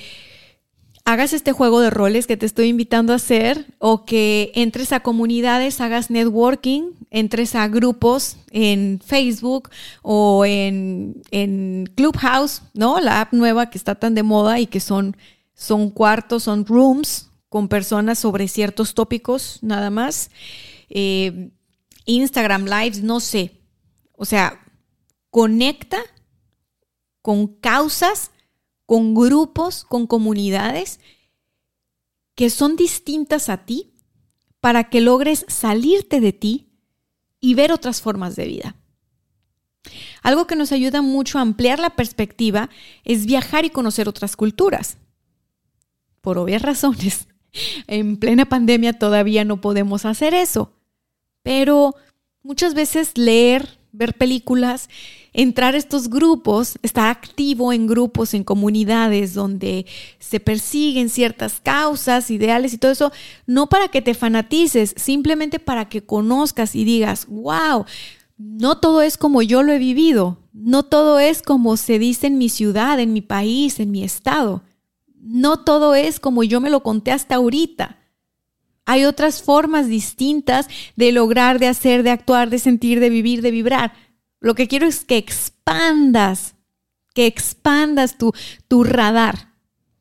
hagas 1.06 1.34
este 1.34 1.52
juego 1.52 1.82
de 1.82 1.92
roles 1.92 2.26
que 2.26 2.36
te 2.36 2.48
estoy 2.48 2.68
invitando 2.68 3.14
a 3.14 3.18
hacer 3.18 3.68
o 3.78 4.06
que 4.06 4.52
entres 4.56 4.92
a 4.92 5.02
comunidades, 5.02 5.80
hagas 5.80 6.10
networking, 6.10 6.94
entres 7.12 7.54
a 7.54 7.68
grupos 7.68 8.38
en 8.50 9.00
Facebook 9.06 9.70
o 10.02 10.44
en, 10.46 11.92
Clubhouse, 11.96 12.64
¿no? 12.74 13.00
La 13.00 13.22
app 13.22 13.34
nueva 13.34 13.70
que 13.70 13.78
está 13.78 13.96
tan 13.96 14.16
de 14.16 14.24
moda 14.24 14.60
y 14.60 14.66
que 14.66 14.80
son, 14.80 15.16
son 15.54 15.92
cuartos, 15.92 16.44
son 16.44 16.66
rooms 16.66 17.30
con 17.50 17.68
personas 17.68 18.18
sobre 18.18 18.48
ciertos 18.48 18.96
tópicos 18.96 19.60
nada 19.62 19.92
más. 19.92 20.32
Eh, 20.90 21.52
Instagram 22.06 22.66
Lives, 22.66 23.04
no 23.04 23.20
sé. 23.20 23.52
O 24.14 24.26
sea, 24.26 24.60
conecta 25.30 26.00
con 27.22 27.48
causas 27.48 28.32
con 28.86 29.16
grupos, 29.16 29.84
con 29.84 30.08
comunidades 30.08 31.00
que 32.36 32.50
son 32.50 32.76
distintas 32.76 33.50
a 33.50 33.66
ti 33.66 33.94
para 34.60 34.90
que 34.90 35.02
logres 35.02 35.46
salirte 35.48 36.20
de 36.20 36.34
ti 36.34 36.70
y 37.40 37.54
ver 37.54 37.72
otras 37.72 38.02
formas 38.02 38.36
de 38.36 38.46
vida. 38.46 38.76
Algo 40.22 40.48
que 40.48 40.56
nos 40.56 40.72
ayuda 40.72 41.02
mucho 41.02 41.38
a 41.38 41.42
ampliar 41.42 41.80
la 41.80 41.92
perspectiva 41.92 42.70
es 43.04 43.26
viajar 43.26 43.66
y 43.66 43.70
conocer 43.70 44.10
otras 44.10 44.36
culturas. 44.36 44.98
Por 46.22 46.38
obvias 46.38 46.64
razones, 46.64 47.28
en 47.88 48.18
plena 48.18 48.46
pandemia 48.46 48.94
todavía 48.94 49.46
no 49.46 49.62
podemos 49.62 50.06
hacer 50.06 50.34
eso, 50.34 50.74
pero 51.44 51.96
muchas 52.42 52.74
veces 52.74 53.18
leer, 53.18 53.78
ver 53.92 54.16
películas 54.16 54.90
entrar 55.36 55.76
a 55.76 55.78
estos 55.78 56.10
grupos, 56.10 56.80
estar 56.82 57.10
activo 57.10 57.74
en 57.74 57.88
grupos, 57.88 58.34
en 58.34 58.44
comunidades 58.44 59.34
donde 59.34 59.86
se 60.18 60.40
persiguen 60.40 61.10
ciertas 61.10 61.60
causas, 61.62 62.32
ideales 62.32 62.74
y 62.74 62.78
todo 62.78 62.92
eso, 62.92 63.12
no 63.46 63.68
para 63.68 63.90
que 63.90 64.02
te 64.02 64.14
fanatices, 64.14 64.94
simplemente 64.98 65.60
para 65.60 65.90
que 65.90 66.06
conozcas 66.06 66.76
y 66.76 66.86
digas, 66.86 67.28
wow, 67.30 67.86
no 68.38 68.80
todo 68.80 69.02
es 69.02 69.18
como 69.18 69.42
yo 69.42 69.62
lo 69.62 69.74
he 69.74 69.78
vivido, 69.78 70.40
no 70.54 70.84
todo 70.84 71.20
es 71.20 71.42
como 71.42 71.76
se 71.76 72.00
dice 72.00 72.28
en 72.28 72.38
mi 72.38 72.50
ciudad, 72.50 73.00
en 73.00 73.12
mi 73.12 73.22
país, 73.22 73.80
en 73.80 73.92
mi 73.92 74.04
estado, 74.04 74.64
no 75.20 75.60
todo 75.60 75.96
es 75.96 76.20
como 76.20 76.44
yo 76.44 76.62
me 76.62 76.70
lo 76.70 76.82
conté 76.82 77.12
hasta 77.12 77.36
ahorita. 77.36 77.98
Hay 78.86 79.06
otras 79.06 79.42
formas 79.42 79.88
distintas 79.88 80.68
de 80.96 81.12
lograr, 81.12 81.58
de 81.58 81.68
hacer, 81.68 82.04
de 82.04 82.12
actuar, 82.12 82.52
de 82.52 82.60
sentir, 82.60 83.00
de 83.00 83.10
vivir, 83.10 83.42
de 83.42 83.50
vibrar. 83.50 83.94
Lo 84.46 84.54
que 84.54 84.68
quiero 84.68 84.86
es 84.86 85.06
que 85.06 85.18
expandas, 85.18 86.54
que 87.16 87.26
expandas 87.26 88.16
tu, 88.20 88.32
tu 88.68 88.84
radar, 88.84 89.56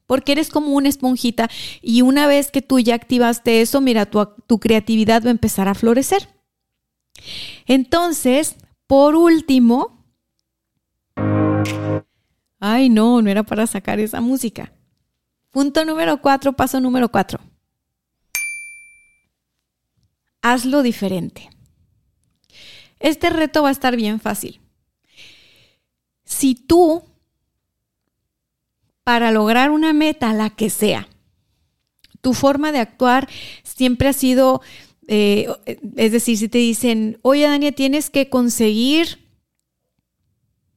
porque 0.04 0.32
eres 0.32 0.50
como 0.50 0.74
una 0.74 0.90
esponjita 0.90 1.48
y 1.80 2.02
una 2.02 2.26
vez 2.26 2.50
que 2.50 2.60
tú 2.60 2.78
ya 2.78 2.94
activaste 2.94 3.62
eso, 3.62 3.80
mira, 3.80 4.04
tu, 4.04 4.22
tu 4.46 4.60
creatividad 4.60 5.24
va 5.24 5.28
a 5.28 5.30
empezar 5.30 5.66
a 5.66 5.74
florecer. 5.74 6.28
Entonces, 7.64 8.56
por 8.86 9.16
último, 9.16 10.04
ay 12.60 12.90
no, 12.90 13.22
no 13.22 13.30
era 13.30 13.44
para 13.44 13.66
sacar 13.66 13.98
esa 13.98 14.20
música. 14.20 14.74
Punto 15.52 15.86
número 15.86 16.20
cuatro, 16.20 16.52
paso 16.52 16.80
número 16.80 17.08
cuatro. 17.08 17.40
Hazlo 20.42 20.82
diferente. 20.82 21.53
Este 23.00 23.30
reto 23.30 23.62
va 23.62 23.68
a 23.68 23.72
estar 23.72 23.96
bien 23.96 24.20
fácil. 24.20 24.60
Si 26.24 26.54
tú, 26.54 27.02
para 29.02 29.30
lograr 29.30 29.70
una 29.70 29.92
meta, 29.92 30.32
la 30.32 30.50
que 30.50 30.70
sea, 30.70 31.08
tu 32.20 32.32
forma 32.32 32.72
de 32.72 32.78
actuar 32.78 33.28
siempre 33.62 34.08
ha 34.08 34.12
sido, 34.12 34.62
eh, 35.06 35.48
es 35.96 36.12
decir, 36.12 36.38
si 36.38 36.48
te 36.48 36.58
dicen, 36.58 37.18
oye 37.22 37.46
Dania, 37.46 37.72
tienes 37.72 38.08
que 38.08 38.30
conseguir 38.30 39.28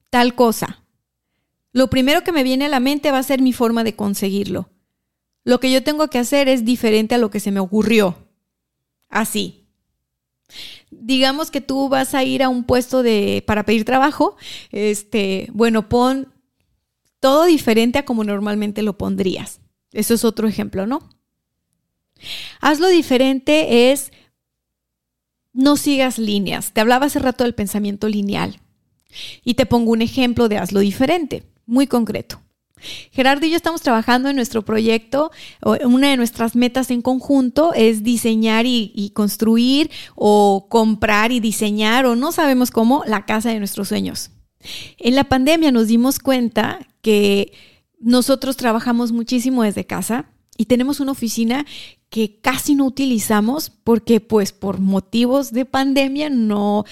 tal 0.10 0.36
cosa, 0.36 0.84
lo 1.78 1.90
primero 1.90 2.24
que 2.24 2.32
me 2.32 2.44
viene 2.44 2.66
a 2.66 2.70
la 2.70 2.80
mente 2.80 3.12
va 3.12 3.20
a 3.20 3.24
ser 3.24 3.42
mi 3.42 3.54
forma 3.54 3.84
de 3.84 3.96
conseguirlo. 3.96 4.70
Lo 5.44 5.60
que 5.60 5.72
yo 5.72 5.84
tengo 5.84 6.10
que 6.10 6.18
hacer 6.18 6.50
es 6.50 6.66
diferente 6.66 7.16
a 7.16 7.20
lo 7.20 7.30
que 7.30 7.40
se 7.40 7.52
me 7.52 7.60
ocurrió. 7.60 8.28
Así. 9.10 9.67
Digamos 10.90 11.52
que 11.52 11.62
tú 11.62 11.90
vas 11.90 12.16
a 12.16 12.24
ir 12.24 12.44
a 12.44 12.50
un 12.50 12.64
puesto 12.64 13.04
de 13.04 13.44
para 13.46 13.64
pedir 13.64 13.84
trabajo, 13.86 14.38
este, 14.72 15.50
bueno, 15.52 15.90
pon 15.90 16.34
todo 17.20 17.46
diferente 17.46 18.00
a 18.00 18.06
como 18.06 18.24
normalmente 18.24 18.82
lo 18.82 18.98
pondrías. 18.98 19.60
Eso 19.92 20.14
es 20.14 20.24
otro 20.24 20.48
ejemplo, 20.48 20.86
¿no? 20.86 21.02
Hazlo 22.62 22.88
diferente 22.88 23.92
es 23.92 24.12
no 25.54 25.76
sigas 25.76 26.20
líneas. 26.20 26.72
Te 26.72 26.82
hablaba 26.82 27.08
hace 27.08 27.20
rato 27.20 27.44
del 27.44 27.56
pensamiento 27.56 28.08
lineal. 28.08 28.62
Y 29.44 29.56
te 29.56 29.66
pongo 29.66 29.92
un 29.92 30.02
ejemplo 30.02 30.48
de 30.48 30.58
hazlo 30.58 30.80
diferente, 30.80 31.44
muy 31.66 31.88
concreto. 31.88 32.42
Gerardo 33.12 33.46
y 33.46 33.52
yo 33.52 33.56
estamos 33.58 33.82
trabajando 33.82 34.30
en 34.30 34.36
nuestro 34.36 34.64
proyecto. 34.64 35.32
Una 35.84 36.10
de 36.10 36.18
nuestras 36.18 36.56
metas 36.56 36.92
en 36.92 37.02
conjunto 37.02 37.74
es 37.74 38.04
diseñar 38.04 38.66
y, 38.66 38.92
y, 38.96 39.12
construir 39.12 39.90
o 40.16 40.68
comprar 40.70 41.32
y 41.32 41.40
diseñar 41.40 42.06
o 42.06 42.16
no 42.16 42.32
sabemos 42.32 42.72
cómo 42.72 43.04
la 43.06 43.26
casa 43.26 43.50
de 43.50 43.60
nuestros 43.60 43.90
sueños. 43.90 44.32
En 44.98 45.16
la 45.16 45.26
pandemia 45.26 45.72
nos 45.72 45.88
dimos 45.88 46.20
cuenta 46.20 46.80
que 47.02 47.54
nosotros 48.00 48.58
trabajamos 48.58 49.12
muchísimo 49.12 49.64
desde 49.64 49.86
casa 49.86 50.30
y 50.58 50.66
tenemos 50.66 51.00
una 51.00 51.12
oficina 51.12 51.66
que 52.10 52.40
casi 52.40 52.76
no 52.76 52.86
utilizamos 52.86 53.70
porque 53.70 54.20
pues 54.22 54.54
por 54.54 54.80
motivos 54.80 55.52
de 55.52 55.66
pandemia 55.66 56.30
no, 56.30 56.86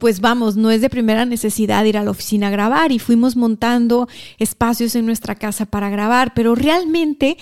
pues 0.00 0.20
vamos, 0.20 0.56
no 0.56 0.72
es 0.72 0.80
de 0.80 0.90
primera 0.90 1.24
necesidad 1.24 1.84
ir 1.84 1.96
a 1.96 2.02
la 2.02 2.10
oficina 2.10 2.48
a 2.48 2.50
grabar 2.50 2.90
y 2.90 2.98
fuimos 2.98 3.36
montando 3.36 4.08
espacios 4.38 4.96
en 4.96 5.06
nuestra 5.06 5.36
casa 5.36 5.66
para 5.66 5.90
grabar, 5.90 6.34
pero 6.34 6.56
realmente 6.56 7.36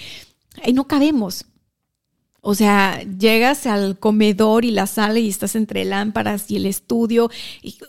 no 0.75 0.87
cabemos. 0.87 1.47
O 2.41 2.55
sea, 2.55 3.03
llegas 3.03 3.67
al 3.67 3.99
comedor 3.99 4.65
y 4.65 4.71
la 4.71 4.87
sala 4.87 5.19
y 5.19 5.29
estás 5.29 5.57
entre 5.57 5.85
lámparas 5.85 6.51
y 6.51 6.57
el 6.57 6.67
estudio. 6.67 7.31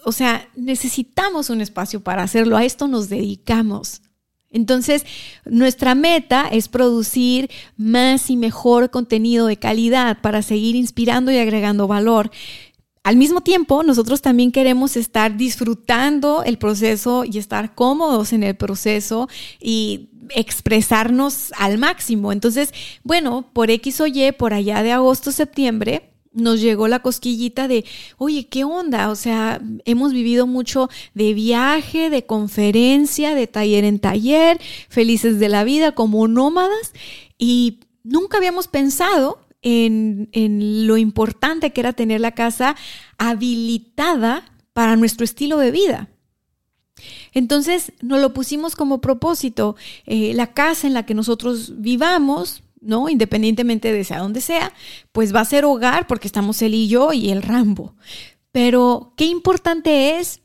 O 0.05 0.12
sea, 0.12 0.49
necesitamos 0.55 1.49
un 1.49 1.62
espacio 1.62 2.01
para 2.01 2.23
hacerlo. 2.23 2.58
A 2.58 2.65
esto 2.65 2.88
nos 2.88 3.10
dedicamos. 3.10 4.01
Entonces, 4.51 5.05
nuestra 5.45 5.93
meta 5.93 6.47
es 6.51 6.67
producir 6.67 7.51
más 7.77 8.32
y 8.32 8.36
mejor 8.36 8.89
contenido 8.89 9.45
de 9.45 9.58
calidad 9.58 10.19
para 10.21 10.41
seguir 10.41 10.75
inspirando 10.75 11.32
y 11.32 11.38
agregando 11.38 11.88
valor. 11.88 12.32
Al 13.10 13.17
mismo 13.17 13.41
tiempo, 13.41 13.82
nosotros 13.82 14.22
también 14.22 14.52
queremos 14.52 14.95
estar 14.95 15.36
disfrutando 15.36 16.43
el 16.43 16.60
proceso 16.60 17.26
y 17.26 17.39
estar 17.39 17.74
cómodos 17.74 18.34
en 18.34 18.43
el 18.43 18.56
proceso 18.56 19.28
y 19.60 20.10
expresarnos 20.30 21.52
al 21.58 21.80
máximo. 21.80 22.32
Entonces, 22.32 22.72
bueno, 23.04 23.50
por 23.52 23.72
X 23.72 24.00
o 24.02 24.06
Y, 24.06 24.32
por 24.34 24.54
allá 24.54 24.84
de 24.84 24.91
agosto, 24.91 25.32
septiembre, 25.32 26.12
nos 26.34 26.62
llegó 26.62 26.88
la 26.88 27.00
cosquillita 27.00 27.67
de, 27.67 27.84
oye, 28.19 28.45
¿qué 28.48 28.63
onda? 28.63 29.10
O 29.10 29.15
sea, 29.15 29.60
hemos 29.86 30.13
vivido 30.13 30.45
mucho 30.45 30.88
de 31.15 31.34
viaje, 31.34 32.12
de 32.12 32.28
conferencia, 32.28 33.34
de 33.34 33.48
taller 33.48 33.86
en 33.86 33.98
taller, 33.98 34.62
felices 34.88 35.39
de 35.39 35.50
la 35.50 35.63
vida 35.63 35.93
como 35.93 36.28
nómadas 36.28 36.93
y 37.39 37.80
nunca 38.04 38.38
habíamos 38.38 38.67
pensado 38.67 39.49
en, 39.62 40.30
en 40.32 40.88
lo 40.88 40.98
importante 40.98 41.72
que 41.72 41.82
era 41.82 41.93
tener 41.93 42.22
la 42.22 42.32
casa 42.32 42.76
habilitada 43.17 44.45
para 44.74 44.95
nuestro 44.95 45.26
estilo 45.26 45.58
de 45.58 45.72
vida. 45.72 46.10
Entonces 47.34 47.93
nos 48.02 48.19
lo 48.19 48.34
pusimos 48.34 48.76
como 48.76 49.02
propósito, 49.02 49.76
eh, 50.06 50.34
la 50.34 50.54
casa 50.54 50.88
en 50.88 50.93
la 50.93 51.06
que 51.06 51.13
nosotros 51.13 51.82
vivamos, 51.82 52.63
¿no? 52.82 53.10
Independientemente 53.10 53.91
de 53.91 54.04
sea 54.04 54.19
donde 54.19 54.41
sea, 54.41 54.74
pues 55.12 55.34
va 55.34 55.41
a 55.41 55.45
ser 55.45 55.65
hogar 55.65 56.08
porque 56.08 56.28
estamos 56.28 56.62
él 56.62 56.74
y 56.74 56.88
yo 56.88 57.13
y 57.13 57.30
el 57.30 57.41
Rambo. 57.41 57.95
Pero 58.52 59.13
qué 59.15 59.26
importante 59.26 60.19
es 60.19 60.41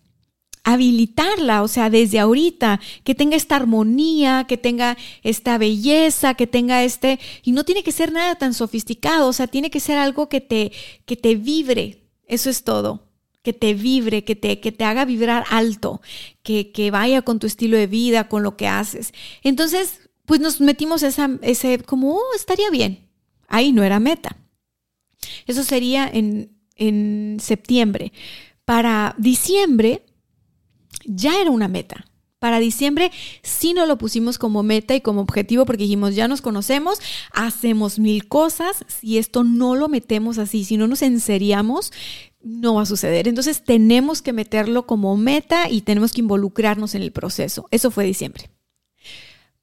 habilitarla, 0.64 1.62
o 1.62 1.68
sea, 1.68 1.90
desde 1.90 2.18
ahorita, 2.18 2.80
que 3.04 3.14
tenga 3.14 3.36
esta 3.36 3.56
armonía, 3.56 4.46
que 4.48 4.56
tenga 4.56 4.96
esta 5.22 5.58
belleza, 5.58 6.34
que 6.34 6.46
tenga 6.46 6.82
este, 6.82 7.20
y 7.42 7.52
no 7.52 7.64
tiene 7.64 7.82
que 7.82 7.92
ser 7.92 8.12
nada 8.12 8.34
tan 8.34 8.54
sofisticado, 8.54 9.28
o 9.28 9.32
sea, 9.32 9.46
tiene 9.46 9.70
que 9.70 9.80
ser 9.80 9.98
algo 9.98 10.28
que 10.28 10.40
te, 10.40 10.72
que 11.04 11.16
te 11.16 11.36
vibre, 11.36 12.08
eso 12.26 12.48
es 12.48 12.64
todo, 12.64 13.10
que 13.42 13.52
te 13.52 13.74
vibre, 13.74 14.24
que 14.24 14.34
te, 14.36 14.58
que 14.58 14.72
te 14.72 14.84
haga 14.84 15.04
vibrar 15.04 15.44
alto, 15.50 16.00
que, 16.42 16.72
que 16.72 16.90
vaya 16.90 17.20
con 17.20 17.38
tu 17.38 17.46
estilo 17.46 17.76
de 17.76 17.86
vida, 17.86 18.28
con 18.28 18.42
lo 18.42 18.56
que 18.56 18.66
haces. 18.66 19.12
Entonces, 19.42 20.00
pues 20.24 20.40
nos 20.40 20.62
metimos 20.62 21.02
esa, 21.02 21.30
ese 21.42 21.78
como, 21.80 22.16
oh, 22.16 22.34
estaría 22.34 22.70
bien. 22.70 23.10
Ahí 23.48 23.72
no 23.72 23.82
era 23.82 24.00
meta. 24.00 24.38
Eso 25.46 25.62
sería 25.62 26.08
en, 26.10 26.56
en 26.74 27.36
septiembre. 27.38 28.12
Para 28.64 29.14
diciembre 29.18 30.02
ya 31.06 31.40
era 31.40 31.50
una 31.50 31.68
meta. 31.68 32.06
Para 32.38 32.58
diciembre 32.58 33.10
sí 33.42 33.72
nos 33.72 33.88
lo 33.88 33.96
pusimos 33.96 34.36
como 34.36 34.62
meta 34.62 34.94
y 34.94 35.00
como 35.00 35.22
objetivo 35.22 35.64
porque 35.64 35.84
dijimos, 35.84 36.14
ya 36.14 36.28
nos 36.28 36.42
conocemos, 36.42 37.00
hacemos 37.32 37.98
mil 37.98 38.28
cosas, 38.28 38.84
si 38.86 39.16
esto 39.16 39.44
no 39.44 39.74
lo 39.74 39.88
metemos 39.88 40.36
así, 40.36 40.64
si 40.64 40.76
no 40.76 40.86
nos 40.86 41.00
enseriamos, 41.00 41.90
no 42.42 42.74
va 42.74 42.82
a 42.82 42.86
suceder. 42.86 43.28
Entonces 43.28 43.64
tenemos 43.64 44.20
que 44.20 44.34
meterlo 44.34 44.86
como 44.86 45.16
meta 45.16 45.70
y 45.70 45.80
tenemos 45.80 46.12
que 46.12 46.20
involucrarnos 46.20 46.94
en 46.94 47.00
el 47.00 47.12
proceso. 47.12 47.66
Eso 47.70 47.90
fue 47.90 48.04
diciembre. 48.04 48.50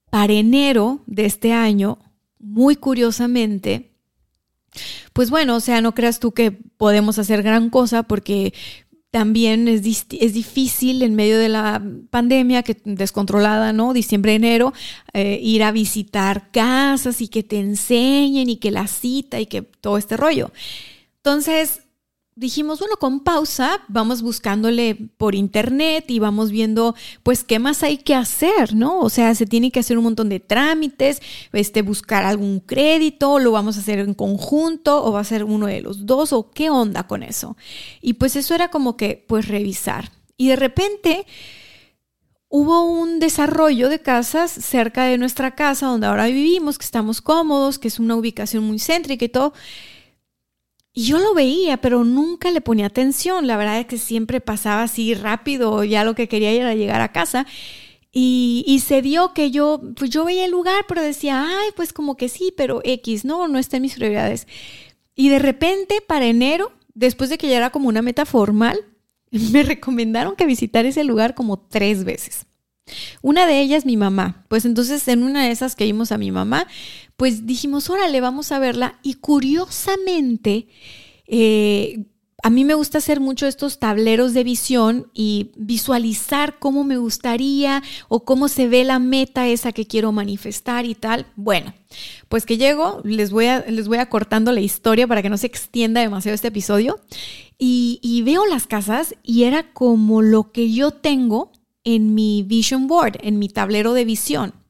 Para 0.09 0.33
enero 0.33 1.03
de 1.05 1.25
este 1.25 1.53
año, 1.53 1.99
muy 2.39 2.75
curiosamente, 2.75 3.91
pues 5.13 5.29
bueno, 5.29 5.55
o 5.55 5.59
sea, 5.59 5.81
no 5.81 5.93
creas 5.93 6.19
tú 6.19 6.31
que 6.31 6.51
podemos 6.51 7.19
hacer 7.19 7.43
gran 7.43 7.69
cosa 7.69 8.03
porque 8.03 8.53
también 9.11 9.67
es, 9.67 9.85
es, 10.09 10.33
difícil 10.33 11.03
en 11.03 11.15
medio 11.15 11.37
de 11.37 11.49
la 11.49 11.83
pandemia, 12.09 12.63
que 12.63 12.77
descontrolada, 12.85 13.73
¿no? 13.73 13.91
Diciembre, 13.93 14.35
enero, 14.35 14.73
eh, 15.13 15.37
ir 15.43 15.63
a 15.63 15.71
visitar 15.73 16.49
casas 16.51 17.19
y 17.19 17.27
que 17.27 17.43
te 17.43 17.59
enseñen 17.59 18.49
y 18.49 18.55
que 18.55 18.71
la 18.71 18.87
cita 18.87 19.41
y 19.41 19.47
que 19.47 19.63
todo 19.63 19.97
este 19.97 20.15
rollo. 20.15 20.51
Entonces, 21.17 21.81
dijimos, 22.35 22.79
bueno, 22.79 22.95
con 22.97 23.19
pausa, 23.19 23.81
vamos 23.87 24.21
buscándole 24.21 24.95
por 25.17 25.35
internet 25.35 26.05
y 26.09 26.19
vamos 26.19 26.49
viendo, 26.49 26.95
pues, 27.23 27.43
qué 27.43 27.59
más 27.59 27.83
hay 27.83 27.97
que 27.97 28.15
hacer, 28.15 28.73
¿no? 28.73 28.99
O 28.99 29.09
sea, 29.09 29.35
se 29.35 29.45
tiene 29.45 29.71
que 29.71 29.79
hacer 29.81 29.97
un 29.97 30.05
montón 30.05 30.29
de 30.29 30.39
trámites, 30.39 31.21
este, 31.51 31.81
buscar 31.81 32.23
algún 32.23 32.59
crédito, 32.59 33.39
lo 33.39 33.51
vamos 33.51 33.77
a 33.77 33.81
hacer 33.81 33.99
en 33.99 34.13
conjunto 34.13 35.03
o 35.03 35.11
va 35.11 35.19
a 35.19 35.25
ser 35.25 35.43
uno 35.43 35.67
de 35.67 35.81
los 35.81 36.05
dos 36.05 36.33
o 36.33 36.51
qué 36.51 36.69
onda 36.69 37.05
con 37.07 37.23
eso. 37.23 37.57
Y 38.01 38.13
pues 38.13 38.35
eso 38.35 38.55
era 38.55 38.69
como 38.69 38.97
que, 38.97 39.23
pues, 39.27 39.47
revisar. 39.47 40.11
Y 40.37 40.47
de 40.47 40.55
repente 40.55 41.25
hubo 42.47 42.83
un 42.83 43.19
desarrollo 43.19 43.87
de 43.87 43.99
casas 43.99 44.51
cerca 44.51 45.05
de 45.05 45.17
nuestra 45.17 45.55
casa 45.55 45.87
donde 45.87 46.07
ahora 46.07 46.25
vivimos, 46.25 46.77
que 46.77 46.85
estamos 46.85 47.21
cómodos, 47.21 47.79
que 47.79 47.87
es 47.87 47.99
una 47.99 48.15
ubicación 48.15 48.63
muy 48.63 48.79
céntrica 48.79 49.25
y 49.25 49.29
todo. 49.29 49.53
Y 50.93 51.05
yo 51.05 51.19
lo 51.19 51.33
veía, 51.33 51.77
pero 51.77 52.03
nunca 52.03 52.51
le 52.51 52.61
ponía 52.61 52.87
atención. 52.87 53.47
La 53.47 53.57
verdad 53.57 53.79
es 53.79 53.85
que 53.85 53.97
siempre 53.97 54.41
pasaba 54.41 54.83
así 54.83 55.13
rápido, 55.13 55.83
ya 55.83 56.03
lo 56.03 56.15
que 56.15 56.27
quería 56.27 56.51
era 56.51 56.75
llegar 56.75 57.01
a 57.01 57.11
casa. 57.11 57.45
Y, 58.13 58.83
se 58.85 59.01
dio 59.01 59.33
que 59.33 59.51
yo, 59.51 59.81
pues 59.95 60.09
yo 60.09 60.25
veía 60.25 60.43
el 60.45 60.51
lugar, 60.51 60.83
pero 60.87 61.01
decía, 61.01 61.45
ay, 61.47 61.69
pues 61.77 61.93
como 61.93 62.17
que 62.17 62.27
sí, 62.27 62.53
pero 62.55 62.81
X, 62.83 63.23
no, 63.23 63.47
no 63.47 63.57
está 63.57 63.77
en 63.77 63.83
mis 63.83 63.95
prioridades. 63.95 64.47
Y 65.15 65.29
de 65.29 65.39
repente, 65.39 66.01
para 66.05 66.25
enero, 66.25 66.73
después 66.93 67.29
de 67.29 67.37
que 67.37 67.47
ya 67.47 67.57
era 67.57 67.69
como 67.69 67.87
una 67.87 68.01
meta 68.01 68.25
formal, 68.25 68.77
me 69.31 69.63
recomendaron 69.63 70.35
que 70.35 70.45
visitara 70.45 70.89
ese 70.89 71.05
lugar 71.05 71.35
como 71.35 71.59
tres 71.59 72.03
veces. 72.03 72.45
Una 73.21 73.45
de 73.45 73.61
ellas 73.61 73.85
mi 73.85 73.95
mamá. 73.95 74.45
Pues 74.49 74.65
entonces 74.65 75.07
en 75.07 75.23
una 75.23 75.45
de 75.45 75.51
esas 75.51 75.75
que 75.75 75.85
vimos 75.85 76.11
a 76.11 76.17
mi 76.17 76.31
mamá, 76.31 76.67
pues 77.21 77.45
dijimos, 77.45 77.87
órale, 77.91 78.19
vamos 78.19 78.51
a 78.51 78.57
verla. 78.57 78.97
Y 79.03 79.13
curiosamente, 79.13 80.65
eh, 81.27 82.05
a 82.41 82.49
mí 82.49 82.65
me 82.65 82.73
gusta 82.73 82.97
hacer 82.97 83.19
mucho 83.19 83.45
estos 83.45 83.77
tableros 83.77 84.33
de 84.33 84.43
visión 84.43 85.11
y 85.13 85.51
visualizar 85.55 86.57
cómo 86.57 86.83
me 86.83 86.97
gustaría 86.97 87.83
o 88.07 88.25
cómo 88.25 88.47
se 88.47 88.67
ve 88.67 88.83
la 88.83 88.97
meta 88.97 89.47
esa 89.47 89.71
que 89.71 89.85
quiero 89.85 90.11
manifestar 90.11 90.87
y 90.87 90.95
tal. 90.95 91.27
Bueno, 91.35 91.75
pues 92.27 92.47
que 92.47 92.57
llego, 92.57 93.01
les 93.03 93.29
voy 93.29 93.45
a, 93.45 93.65
les 93.67 93.87
voy 93.87 93.99
a 93.99 94.09
cortando 94.09 94.51
la 94.51 94.61
historia 94.61 95.05
para 95.05 95.21
que 95.21 95.29
no 95.29 95.37
se 95.37 95.45
extienda 95.45 96.01
demasiado 96.01 96.33
este 96.33 96.47
episodio. 96.47 97.01
Y 97.59 98.23
veo 98.25 98.47
las 98.47 98.65
casas 98.65 99.13
y 99.21 99.43
era 99.43 99.73
como 99.73 100.23
lo 100.23 100.51
que 100.51 100.71
yo 100.71 100.89
tengo 100.89 101.51
en 101.83 102.15
mi 102.15 102.41
vision 102.41 102.87
board, 102.87 103.19
en 103.21 103.37
mi 103.37 103.47
tablero 103.47 103.93
de 103.93 104.05
visión. 104.05 104.60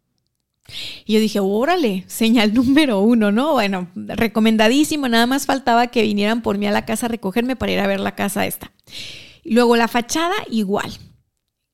Y 1.06 1.14
yo 1.14 1.20
dije, 1.20 1.40
órale, 1.40 2.04
señal 2.08 2.54
número 2.56 3.02
uno, 3.02 3.32
¿no? 3.32 3.54
Bueno, 3.54 3.90
recomendadísimo, 3.96 5.08
nada 5.08 5.28
más 5.28 5.46
faltaba 5.46 5.88
que 5.88 6.04
vinieran 6.04 6.42
por 6.42 6.58
mí 6.58 6.68
a 6.68 6.72
la 6.72 6.86
casa 6.86 7.08
a 7.08 7.10
recogerme 7.10 7.56
para 7.56 7.72
ir 7.72 7.80
a 7.80 7.88
ver 7.88 8.00
la 8.00 8.16
casa 8.16 8.46
esta. 8.46 8.72
Luego 9.44 9.76
la 9.76 9.88
fachada, 9.88 10.36
igual. 10.50 10.92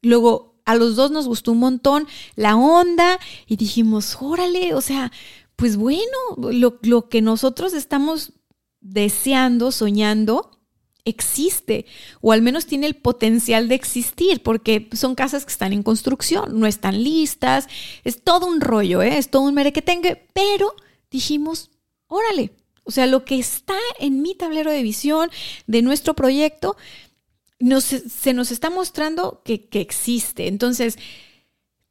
Luego 0.01 0.61
a 0.65 0.75
los 0.75 0.95
dos 0.95 1.11
nos 1.11 1.27
gustó 1.27 1.53
un 1.53 1.59
montón 1.59 2.07
la 2.35 2.55
onda 2.55 3.19
y 3.45 3.55
dijimos, 3.55 4.17
órale, 4.19 4.73
o 4.73 4.81
sea, 4.81 5.11
pues 5.55 5.77
bueno, 5.77 6.01
lo, 6.37 6.79
lo 6.83 7.09
que 7.09 7.21
nosotros 7.21 7.73
estamos 7.73 8.33
deseando, 8.79 9.71
soñando, 9.71 10.56
existe 11.09 11.85
o 12.21 12.31
al 12.31 12.41
menos 12.41 12.65
tiene 12.65 12.87
el 12.87 12.95
potencial 12.95 13.67
de 13.67 13.75
existir 13.75 14.43
porque 14.43 14.89
son 14.93 15.15
casas 15.15 15.45
que 15.45 15.51
están 15.51 15.73
en 15.73 15.83
construcción, 15.83 16.59
no 16.59 16.67
están 16.67 17.03
listas, 17.03 17.67
es 18.03 18.21
todo 18.21 18.45
un 18.45 18.61
rollo, 18.61 19.01
¿eh? 19.01 19.17
es 19.17 19.29
todo 19.29 19.43
un 19.43 19.53
merequetengue, 19.53 20.27
pero 20.33 20.73
dijimos, 21.09 21.71
órale, 22.07 22.51
o 22.83 22.91
sea, 22.91 23.07
lo 23.07 23.25
que 23.25 23.37
está 23.37 23.77
en 23.99 24.21
mi 24.21 24.35
tablero 24.35 24.71
de 24.71 24.83
visión 24.83 25.29
de 25.65 25.81
nuestro 25.81 26.13
proyecto 26.13 26.77
se 27.59 28.33
nos 28.33 28.51
está 28.51 28.69
mostrando 28.69 29.41
que, 29.43 29.67
que 29.67 29.81
existe. 29.81 30.47
Entonces, 30.47 30.97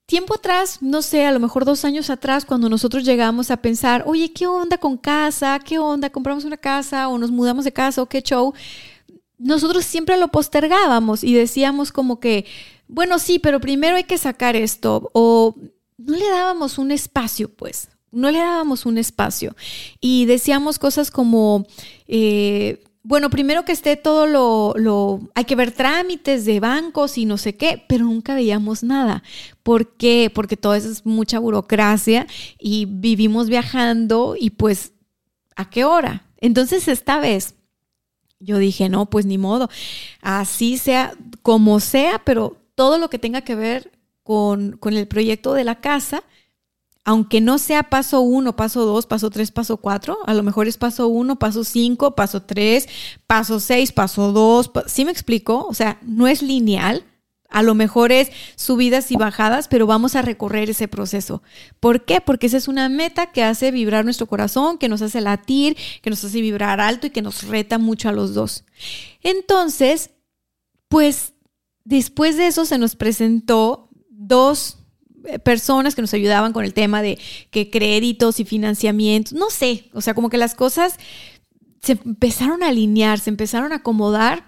Tiempo 0.07 0.35
atrás, 0.35 0.83
no 0.83 1.03
sé, 1.03 1.27
a 1.27 1.33
lo 1.33 1.41
mejor 1.41 1.65
dos 1.65 1.85
años 1.85 2.11
atrás, 2.11 2.45
cuando 2.45 2.69
nosotros 2.69 3.03
llegamos 3.03 3.51
a 3.51 3.57
pensar, 3.57 4.05
oye, 4.07 4.33
¿qué 4.33 4.47
onda 4.47 4.79
con 4.79 4.97
casa? 4.97 5.59
¿Qué 5.59 5.81
onda? 5.81 6.11
¿Compramos 6.11 6.45
una 6.45 6.57
casa 6.57 7.09
o 7.09 7.19
nos 7.19 7.33
mudamos 7.33 7.65
de 7.65 7.73
casa 7.73 8.01
o 8.03 8.07
qué 8.07 8.23
show? 8.23 8.55
Nosotros 9.39 9.85
siempre 9.85 10.17
lo 10.17 10.29
postergábamos 10.29 11.25
y 11.25 11.35
decíamos 11.35 11.93
como 11.93 12.21
que, 12.21 12.47
bueno, 12.89 13.19
sí, 13.19 13.39
pero 13.39 13.61
primero 13.61 13.97
hay 13.97 14.05
que 14.05 14.19
sacar 14.19 14.57
esto 14.57 15.11
o 15.13 15.55
no 15.99 16.17
le 16.17 16.29
dábamos 16.29 16.79
un 16.79 16.91
espacio, 16.91 17.49
pues, 17.49 17.89
no 18.13 18.31
le 18.31 18.39
dábamos 18.39 18.87
un 18.87 18.99
espacio 18.99 19.57
y 20.01 20.27
decíamos 20.27 20.79
cosas 20.79 21.11
como... 21.11 21.67
Eh, 22.07 22.83
bueno, 23.09 23.31
primero 23.31 23.65
que 23.65 23.71
esté 23.71 23.95
todo 23.95 24.27
lo, 24.27 24.75
lo, 24.77 25.21
hay 25.37 25.45
que 25.45 25.55
ver 25.55 25.71
trámites 25.71 26.45
de 26.45 26.59
bancos 26.59 27.19
y 27.19 27.25
no 27.25 27.39
sé 27.39 27.57
qué, 27.57 27.85
pero 27.87 28.05
nunca 28.05 28.35
veíamos 28.35 28.83
nada. 28.83 29.23
¿Por 29.63 29.97
qué? 29.97 30.29
Porque 30.35 30.57
todo 30.57 30.75
eso 30.75 30.91
es 30.91 31.07
mucha 31.07 31.39
burocracia 31.39 32.27
y 32.59 32.87
vivimos 32.87 33.49
viajando 33.49 34.35
y 34.37 34.51
pues, 34.51 34.93
¿a 35.55 35.71
qué 35.71 35.85
hora? 35.85 36.27
Entonces, 36.39 36.89
esta 36.89 37.21
vez 37.21 37.55
yo 38.41 38.59
dije, 38.59 38.89
no, 38.89 39.07
pues 39.07 39.27
ni 39.27 39.39
modo, 39.39 39.69
así 40.21 40.79
sea, 40.79 41.15
como 41.43 41.81
sea, 41.81 42.23
pero 42.25 42.57
todo 42.75 42.99
lo 42.99 43.11
que 43.11 43.19
tenga 43.19 43.41
que 43.43 43.55
ver 43.55 43.93
con, 44.23 44.77
con 44.79 44.95
el 44.95 45.09
proyecto 45.09 45.55
de 45.55 45.65
la 45.65 45.81
casa, 45.81 46.23
aunque 47.05 47.41
no 47.41 47.59
sea 47.59 47.85
paso 47.85 48.21
uno, 48.21 48.57
paso 48.57 48.85
dos, 48.85 49.07
paso 49.07 49.31
tres, 49.31 49.53
paso 49.53 49.77
cuatro, 49.77 50.19
a 50.27 50.35
lo 50.35 50.43
mejor 50.43 50.67
es 50.67 50.77
paso 50.77 51.07
uno, 51.07 51.39
paso 51.39 51.63
cinco, 51.63 52.17
paso 52.17 52.43
tres, 52.43 52.89
paso 53.27 53.61
seis, 53.61 53.93
paso 53.93 54.33
dos, 54.33 54.71
¿sí 54.87 55.05
me 55.05 55.13
explico? 55.13 55.67
O 55.69 55.75
sea, 55.75 55.99
no 56.03 56.27
es 56.27 56.43
lineal, 56.43 57.05
a 57.49 57.63
lo 57.63 57.75
mejor 57.75 58.13
es 58.13 58.31
subidas 58.57 59.11
y 59.11 59.17
bajadas, 59.17 59.69
pero 59.69 59.87
vamos 59.87 60.17
a 60.17 60.23
recorrer 60.23 60.71
ese 60.71 60.89
proceso. 60.89 61.43
¿Por 61.81 62.05
qué? 62.05 62.21
Porque 62.21 62.47
esa 62.47 62.57
es 62.57 62.69
una 62.69 62.89
meta 62.89 63.33
que 63.33 63.43
hace 63.43 63.71
vibrar 63.71 64.05
nuestro 64.05 64.27
corazón, 64.27 64.79
que 64.79 64.89
nos 64.89 65.03
hace 65.03 65.21
latir, 65.21 65.77
que 66.03 66.11
nos 66.11 66.23
hace 66.25 66.41
vibrar 66.41 66.81
alto 66.81 67.07
y 67.07 67.11
que 67.11 67.23
nos 67.23 67.45
reta 67.45 67.79
mucho 67.79 68.09
a 68.09 68.13
los 68.13 68.35
dos. 68.35 68.65
Entonces, 69.23 70.11
pues 70.89 71.35
después 71.85 72.37
de 72.37 72.49
eso 72.49 72.65
se 72.65 72.79
nos 72.79 72.97
presentó 72.97 73.89
dos 74.11 74.79
eh, 75.25 75.39
personas 75.39 75.95
que 75.95 76.03
nos 76.03 76.15
ayudaban 76.15 76.53
con 76.53 76.65
el 76.65 76.75
tema 76.75 77.03
de 77.03 77.19
que 77.51 77.71
créditos 77.71 78.41
y 78.41 78.45
financiamientos, 78.45 79.33
no 79.33 79.51
sé, 79.51 79.91
o 79.93 80.01
sea, 80.01 80.15
como 80.15 80.31
que 80.31 80.39
las 80.39 80.55
cosas 80.55 80.99
se 81.83 81.93
empezaron 81.93 82.63
a 82.63 82.69
alinear, 82.69 83.19
se 83.21 83.31
empezaron 83.31 83.73
a 83.73 83.77
acomodar 83.77 84.47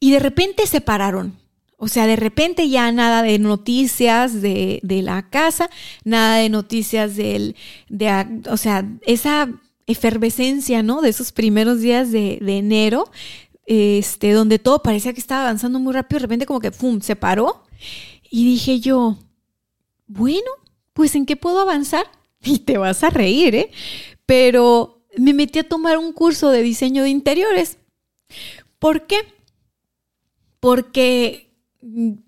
y 0.00 0.10
de 0.12 0.18
repente 0.18 0.66
se 0.66 0.80
pararon. 0.80 1.36
O 1.78 1.88
sea, 1.88 2.06
de 2.06 2.16
repente 2.16 2.68
ya 2.70 2.90
nada 2.90 3.22
de 3.22 3.38
noticias 3.38 4.40
de, 4.40 4.80
la 4.82 5.28
casa, 5.28 5.68
nada 6.04 6.36
de 6.38 6.48
noticias 6.48 7.16
del, 7.16 7.54
de, 7.88 8.42
o 8.50 8.56
sea, 8.56 8.88
esa 9.02 9.50
efervescencia, 9.86 10.82
¿no? 10.82 11.02
De 11.02 11.10
esos 11.10 11.32
primeros 11.32 11.80
días 11.80 12.10
de, 12.10 12.38
de, 12.40 12.58
enero, 12.58 13.10
este, 13.66 14.32
donde 14.32 14.58
todo 14.58 14.82
parecía 14.82 15.12
que 15.12 15.20
estaba 15.20 15.42
avanzando 15.42 15.78
muy 15.78 15.92
rápido, 15.92 16.18
de 16.18 16.22
repente 16.22 16.46
como 16.46 16.60
que, 16.60 16.70
¡pum!, 16.70 17.00
se 17.02 17.14
paró. 17.14 17.62
Y 18.30 18.46
dije 18.46 18.80
yo, 18.80 19.18
bueno, 20.06 20.50
pues 20.94 21.14
¿en 21.14 21.26
qué 21.26 21.36
puedo 21.36 21.60
avanzar? 21.60 22.06
Y 22.42 22.60
te 22.60 22.78
vas 22.78 23.02
a 23.02 23.10
reír, 23.10 23.54
¿eh? 23.54 23.70
Pero 24.24 25.02
me 25.16 25.34
metí 25.34 25.58
a 25.58 25.68
tomar 25.68 25.98
un 25.98 26.12
curso 26.12 26.50
de 26.50 26.62
diseño 26.62 27.02
de 27.02 27.10
interiores. 27.10 27.78
¿Por 28.78 29.06
qué? 29.06 29.16
Porque 30.66 31.52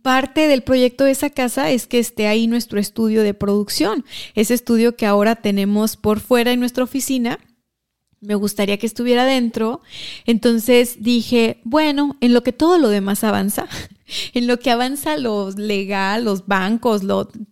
parte 0.02 0.46
del 0.46 0.62
proyecto 0.62 1.02
de 1.02 1.10
esa 1.10 1.28
casa 1.28 1.72
es 1.72 1.88
que 1.88 1.98
esté 1.98 2.28
ahí 2.28 2.46
nuestro 2.46 2.78
estudio 2.78 3.24
de 3.24 3.34
producción, 3.34 4.04
ese 4.36 4.54
estudio 4.54 4.94
que 4.94 5.06
ahora 5.06 5.34
tenemos 5.34 5.96
por 5.96 6.20
fuera 6.20 6.52
en 6.52 6.60
nuestra 6.60 6.84
oficina. 6.84 7.40
Me 8.20 8.36
gustaría 8.36 8.78
que 8.78 8.86
estuviera 8.86 9.24
dentro. 9.24 9.82
Entonces 10.24 11.02
dije, 11.02 11.60
bueno, 11.64 12.16
en 12.20 12.32
lo 12.32 12.44
que 12.44 12.52
todo 12.52 12.78
lo 12.78 12.90
demás 12.90 13.24
avanza, 13.24 13.66
en 14.34 14.46
lo 14.46 14.60
que 14.60 14.70
avanza 14.70 15.16
lo 15.16 15.50
legal, 15.50 16.24
los 16.24 16.46
bancos, 16.46 17.02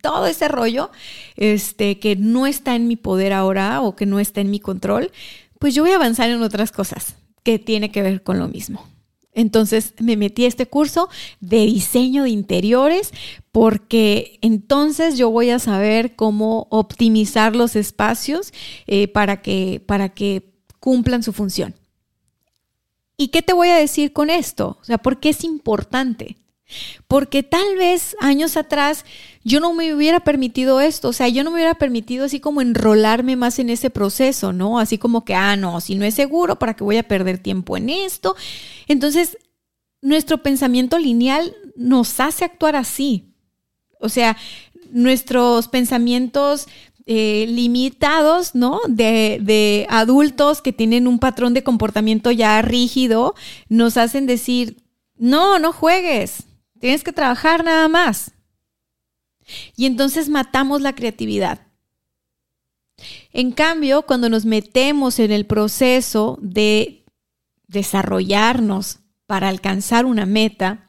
todo 0.01 0.25
ese 0.25 0.47
rollo, 0.47 0.89
este, 1.35 1.99
que 1.99 2.15
no 2.15 2.47
está 2.47 2.77
en 2.77 2.87
mi 2.87 2.95
poder 2.95 3.33
ahora 3.33 3.81
o 3.81 3.97
que 3.97 4.05
no 4.05 4.21
está 4.21 4.39
en 4.39 4.51
mi 4.51 4.61
control, 4.61 5.11
pues 5.59 5.75
yo 5.75 5.83
voy 5.83 5.91
a 5.91 5.95
avanzar 5.95 6.29
en 6.29 6.41
otras 6.41 6.71
cosas 6.71 7.17
que 7.43 7.59
tiene 7.59 7.91
que 7.91 8.03
ver 8.03 8.23
con 8.23 8.39
lo 8.39 8.47
mismo. 8.47 8.96
Entonces 9.37 9.93
me 9.99 10.17
metí 10.17 10.45
a 10.45 10.47
este 10.47 10.65
curso 10.65 11.09
de 11.39 11.59
diseño 11.67 12.23
de 12.23 12.31
interiores 12.31 13.11
porque 13.51 14.39
entonces 14.41 15.15
yo 15.15 15.29
voy 15.29 15.51
a 15.51 15.59
saber 15.59 16.15
cómo 16.15 16.65
optimizar 16.71 17.55
los 17.55 17.75
espacios 17.75 18.51
eh, 18.87 19.07
para, 19.07 19.43
que, 19.43 19.79
para 19.85 20.09
que 20.09 20.55
cumplan 20.79 21.21
su 21.21 21.33
función. 21.33 21.75
¿Y 23.15 23.27
qué 23.27 23.43
te 23.43 23.53
voy 23.53 23.69
a 23.69 23.77
decir 23.77 24.11
con 24.11 24.31
esto? 24.31 24.79
O 24.81 24.83
sea, 24.83 24.97
¿por 24.97 25.19
qué 25.19 25.29
es 25.29 25.43
importante? 25.43 26.37
Porque 27.07 27.43
tal 27.43 27.75
vez 27.77 28.15
años 28.19 28.57
atrás 28.57 29.05
yo 29.47 29.61
no 29.61 29.73
me 29.73 29.93
hubiera 29.93 30.19
permitido 30.19 30.81
esto, 30.81 31.07
o 31.07 31.13
sea, 31.13 31.29
yo 31.29 31.45
no 31.45 31.51
me 31.51 31.55
hubiera 31.55 31.75
permitido 31.75 32.25
así 32.25 32.41
como 32.41 32.59
enrolarme 32.59 33.37
más 33.37 33.59
en 33.59 33.69
ese 33.69 33.89
proceso, 33.89 34.51
¿no? 34.51 34.77
Así 34.77 34.97
como 34.97 35.23
que, 35.23 35.35
ah, 35.35 35.55
no, 35.55 35.79
si 35.79 35.95
no 35.95 36.03
es 36.03 36.15
seguro, 36.15 36.59
¿para 36.59 36.73
qué 36.73 36.83
voy 36.83 36.97
a 36.97 37.07
perder 37.07 37.37
tiempo 37.37 37.77
en 37.77 37.89
esto? 37.89 38.35
Entonces, 38.89 39.37
nuestro 40.01 40.43
pensamiento 40.43 40.99
lineal 40.99 41.55
nos 41.77 42.19
hace 42.19 42.43
actuar 42.43 42.75
así. 42.75 43.33
O 44.01 44.09
sea, 44.09 44.35
nuestros 44.91 45.69
pensamientos 45.69 46.67
eh, 47.05 47.45
limitados, 47.47 48.53
¿no? 48.53 48.81
De, 48.89 49.39
de 49.41 49.87
adultos 49.89 50.61
que 50.61 50.73
tienen 50.73 51.07
un 51.07 51.19
patrón 51.19 51.53
de 51.53 51.63
comportamiento 51.63 52.31
ya 52.31 52.61
rígido, 52.61 53.33
nos 53.69 53.95
hacen 53.95 54.25
decir, 54.25 54.83
no, 55.15 55.57
no 55.57 55.71
juegues, 55.71 56.43
Tienes 56.79 57.03
que 57.03 57.13
trabajar 57.13 57.63
nada 57.63 57.87
más. 57.87 58.31
Y 59.75 59.85
entonces 59.85 60.29
matamos 60.29 60.81
la 60.81 60.93
creatividad. 60.93 61.61
En 63.31 63.51
cambio, 63.51 64.03
cuando 64.03 64.29
nos 64.29 64.45
metemos 64.45 65.19
en 65.19 65.31
el 65.31 65.45
proceso 65.45 66.39
de 66.41 67.05
desarrollarnos 67.67 68.99
para 69.25 69.49
alcanzar 69.49 70.05
una 70.05 70.25
meta, 70.25 70.87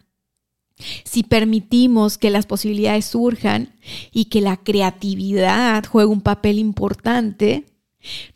si 1.04 1.22
permitimos 1.24 2.18
que 2.18 2.30
las 2.30 2.46
posibilidades 2.46 3.04
surjan 3.04 3.74
y 4.12 4.26
que 4.26 4.40
la 4.40 4.56
creatividad 4.56 5.84
juegue 5.84 6.08
un 6.08 6.20
papel 6.20 6.58
importante, 6.58 7.66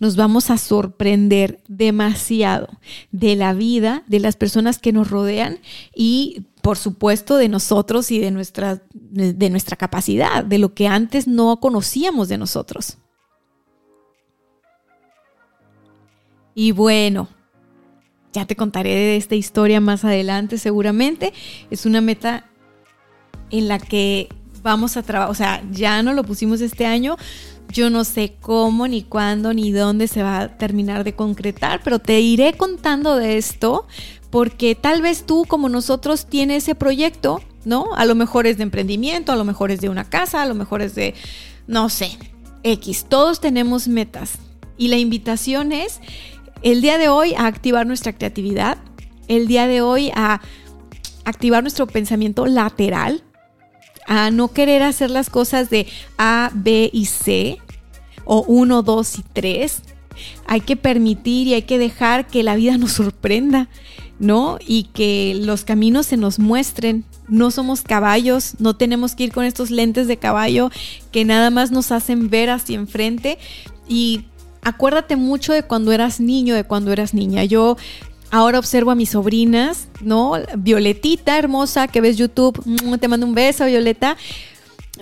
nos 0.01 0.17
vamos 0.17 0.51
a 0.51 0.59
sorprender 0.59 1.63
demasiado 1.69 2.69
de 3.13 3.37
la 3.37 3.55
vida, 3.55 4.03
de 4.09 4.19
las 4.19 4.37
personas 4.37 4.79
que 4.79 4.93
nos 4.93 5.09
rodean 5.09 5.61
y 5.95 6.43
por 6.63 6.79
supuesto 6.79 7.37
de 7.37 7.49
nosotros 7.49 8.11
y 8.11 8.21
de 8.21 8.31
nuestra, 8.31 8.83
de 8.91 9.51
nuestra 9.51 9.77
capacidad, 9.77 10.45
de 10.45 10.59
lo 10.59 10.75
que 10.75 10.87
antes 10.87 11.27
no 11.27 11.59
conocíamos 11.59 12.29
de 12.29 12.39
nosotros. 12.39 12.99
Y 16.55 16.73
bueno, 16.73 17.29
ya 18.33 18.47
te 18.47 18.57
contaré 18.57 18.91
de 18.91 19.17
esta 19.17 19.35
historia 19.35 19.81
más 19.81 20.05
adelante 20.05 20.57
seguramente. 20.57 21.33
Es 21.71 21.85
una 21.85 22.01
meta 22.01 22.47
en 23.51 23.69
la 23.69 23.79
que 23.79 24.29
vamos 24.63 24.97
a 24.97 25.03
trabajar, 25.03 25.31
o 25.31 25.35
sea, 25.35 25.63
ya 25.73 26.03
no 26.03 26.13
lo 26.13 26.23
pusimos 26.23 26.61
este 26.61 26.87
año, 26.87 27.17
yo 27.69 27.91
no 27.91 28.05
sé 28.05 28.37
cómo, 28.41 28.87
ni 28.87 29.03
cuándo, 29.03 29.53
ni 29.53 29.73
dónde 29.73 30.07
se 30.07 30.23
va 30.23 30.41
a 30.41 30.57
terminar 30.57 31.03
de 31.03 31.15
concretar, 31.15 31.81
pero 31.83 31.99
te 31.99 32.21
iré 32.21 32.53
contando 32.55 33.17
de 33.17 33.39
esto 33.39 33.87
porque 34.33 34.75
tal 34.75 35.03
vez 35.03 35.25
tú 35.27 35.45
como 35.47 35.69
nosotros 35.69 36.25
tienes 36.25 36.65
ese 36.65 36.75
proyecto, 36.75 37.43
¿no? 37.67 37.95
A 37.95 38.07
lo 38.07 38.15
mejor 38.15 38.47
es 38.47 38.57
de 38.57 38.63
emprendimiento, 38.63 39.31
a 39.31 39.37
lo 39.37 39.45
mejor 39.45 39.71
es 39.71 39.83
de 39.83 39.91
una 39.91 40.09
casa, 40.09 40.41
a 40.41 40.47
lo 40.47 40.55
mejor 40.55 40.81
es 40.81 40.95
de, 40.95 41.15
no 41.67 41.91
sé, 41.91 42.17
X. 42.63 43.05
Todos 43.11 43.41
tenemos 43.41 43.89
metas 43.89 44.39
y 44.79 44.89
la 44.89 44.97
invitación 44.97 45.71
es 45.71 46.01
el 46.63 46.81
día 46.81 46.97
de 46.97 47.11
hoy 47.11 47.35
a 47.35 47.47
activar 47.47 47.87
nuestra 47.87 48.15
creatividad, 48.15 48.79
el 49.29 49.49
día 49.49 49.67
de 49.67 49.83
hoy 49.83 50.11
a 50.15 50.41
activar 51.27 51.63
nuestro 51.63 51.87
pensamiento 51.87 52.47
lateral, 52.47 53.23
a 54.07 54.31
no 54.31 54.49
querer 54.49 54.83
hacer 54.83 55.11
las 55.11 55.29
cosas 55.29 55.69
de 55.69 55.87
A, 56.17 56.51
B 56.55 56.89
y 56.91 57.05
C, 57.05 57.59
o 58.25 58.45
1, 58.49 58.83
2 58.83 59.19
y 59.19 59.23
3, 59.35 59.83
hay 60.47 60.63
que 60.63 60.77
permitir 60.77 61.49
y 61.49 61.55
hay 61.55 61.63
que 61.63 61.79
dejar 61.79 62.27
que 62.27 62.43
la 62.43 62.57
vida 62.57 62.79
nos 62.79 62.93
sorprenda, 62.93 63.69
¿no? 64.23 64.59
Y 64.65 64.85
que 64.85 65.35
los 65.35 65.65
caminos 65.65 66.07
se 66.07 66.17
nos 66.17 66.39
muestren. 66.39 67.05
No 67.29 67.51
somos 67.51 67.83
caballos, 67.83 68.55
no 68.61 68.77
tenemos 68.77 69.15
que 69.15 69.25
ir 69.25 69.33
con 69.33 69.45
estos 69.45 69.71
lentes 69.71 70.07
de 70.07 70.17
caballo 70.17 70.71
que 71.11 71.25
nada 71.25 71.51
más 71.51 71.73
nos 71.73 71.91
hacen 71.91 72.31
ver 72.31 72.49
hacia 72.49 72.77
enfrente. 72.77 73.39
Y 73.89 74.27
acuérdate 74.63 75.17
mucho 75.17 75.53
de 75.53 75.65
cuando 75.65 75.91
eras 75.93 76.21
niño, 76.21 76.55
de 76.55 76.63
cuando 76.63 76.93
eras 76.93 77.15
niña. 77.15 77.45
Yo 77.45 77.77
ahora 78.31 78.61
observo 78.61 78.93
a 78.93 78.95
mis 78.95 79.11
sobrinas, 79.11 79.89
¿no? 80.01 80.35
Violetita 80.57 81.37
hermosa 81.37 81.89
que 81.89 82.01
ves 82.01 82.17
YouTube, 82.17 82.63
mm, 82.65 82.95
te 82.99 83.09
mando 83.09 83.27
un 83.27 83.35
beso, 83.35 83.67
Violeta. 83.67 84.17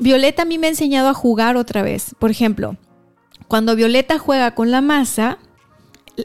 Violeta 0.00 0.42
a 0.42 0.46
mí 0.46 0.56
me 0.56 0.68
ha 0.68 0.70
enseñado 0.70 1.10
a 1.10 1.14
jugar 1.14 1.58
otra 1.58 1.82
vez. 1.82 2.14
Por 2.18 2.30
ejemplo, 2.30 2.76
cuando 3.48 3.76
Violeta 3.76 4.18
juega 4.18 4.54
con 4.54 4.70
la 4.70 4.80
masa, 4.80 5.36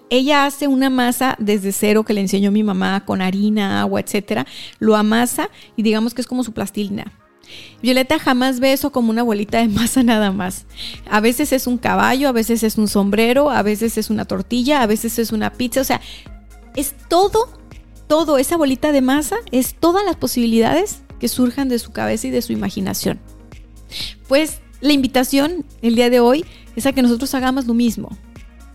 ella 0.09 0.45
hace 0.45 0.67
una 0.67 0.89
masa 0.89 1.35
desde 1.39 1.71
cero 1.71 2.03
que 2.03 2.13
le 2.13 2.21
enseñó 2.21 2.51
mi 2.51 2.63
mamá 2.63 3.05
con 3.05 3.21
harina, 3.21 3.81
agua, 3.81 3.99
etcétera, 3.99 4.45
lo 4.79 4.95
amasa 4.95 5.49
y 5.75 5.83
digamos 5.83 6.13
que 6.13 6.21
es 6.21 6.27
como 6.27 6.43
su 6.43 6.53
plastilina. 6.53 7.11
Violeta 7.81 8.17
jamás 8.17 8.59
ve 8.59 8.73
eso 8.73 8.91
como 8.91 9.11
una 9.11 9.23
bolita 9.23 9.59
de 9.59 9.67
masa 9.67 10.03
nada 10.03 10.31
más. 10.31 10.65
A 11.09 11.19
veces 11.19 11.51
es 11.51 11.67
un 11.67 11.77
caballo, 11.77 12.27
a 12.27 12.31
veces 12.31 12.63
es 12.63 12.77
un 12.77 12.87
sombrero, 12.87 13.51
a 13.51 13.61
veces 13.61 13.97
es 13.97 14.09
una 14.09 14.25
tortilla, 14.25 14.81
a 14.81 14.87
veces 14.87 15.19
es 15.19 15.31
una 15.31 15.53
pizza, 15.53 15.81
o 15.81 15.85
sea, 15.85 16.01
es 16.75 16.95
todo, 17.09 17.49
todo, 18.07 18.37
esa 18.37 18.57
bolita 18.57 18.91
de 18.91 19.01
masa 19.01 19.37
es 19.51 19.75
todas 19.75 20.05
las 20.05 20.15
posibilidades 20.15 21.03
que 21.19 21.27
surjan 21.27 21.69
de 21.69 21.79
su 21.79 21.91
cabeza 21.91 22.27
y 22.27 22.31
de 22.31 22.41
su 22.41 22.53
imaginación. 22.53 23.19
Pues 24.27 24.59
la 24.81 24.93
invitación 24.93 25.65
el 25.81 25.95
día 25.95 26.09
de 26.09 26.19
hoy 26.19 26.45
es 26.75 26.85
a 26.85 26.91
que 26.91 27.01
nosotros 27.01 27.33
hagamos 27.33 27.65
lo 27.65 27.73
mismo 27.73 28.17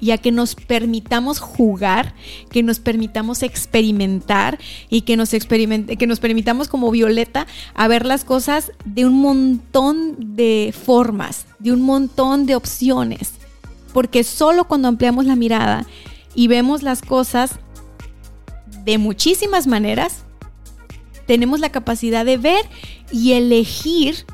y 0.01 0.13
a 0.13 0.19
que 0.19 0.33
nos 0.33 0.55
permitamos 0.55 1.39
jugar, 1.39 2.15
que 2.51 2.63
nos 2.63 2.81
permitamos 2.81 3.43
experimentar 3.43 4.59
y 4.89 5.03
que 5.03 5.17
nos, 5.17 5.31
que 5.31 6.07
nos 6.07 6.21
permitamos 6.21 6.69
como 6.69 6.91
Violeta 6.91 7.47
a 7.75 7.89
ver 7.89 8.07
las 8.07 8.25
cosas 8.25 8.73
de 8.85 9.05
un 9.05 9.21
montón 9.21 10.37
de 10.37 10.75
formas, 10.77 11.47
de 11.59 11.73
un 11.73 11.83
montón 11.83 12.47
de 12.47 12.57
opciones. 12.57 13.33
Porque 13.93 14.25
solo 14.25 14.65
cuando 14.65 14.89
ampliamos 14.89 15.27
la 15.27 15.37
mirada 15.37 15.87
y 16.35 16.49
vemos 16.49 16.83
las 16.83 17.03
cosas 17.03 17.57
de 18.85 18.99
muchísimas 18.99 19.67
maneras, 19.67 20.25
tenemos 21.27 21.61
la 21.61 21.71
capacidad 21.71 22.25
de 22.25 22.39
ver 22.39 22.65
y 23.13 23.33
elegir 23.33 24.25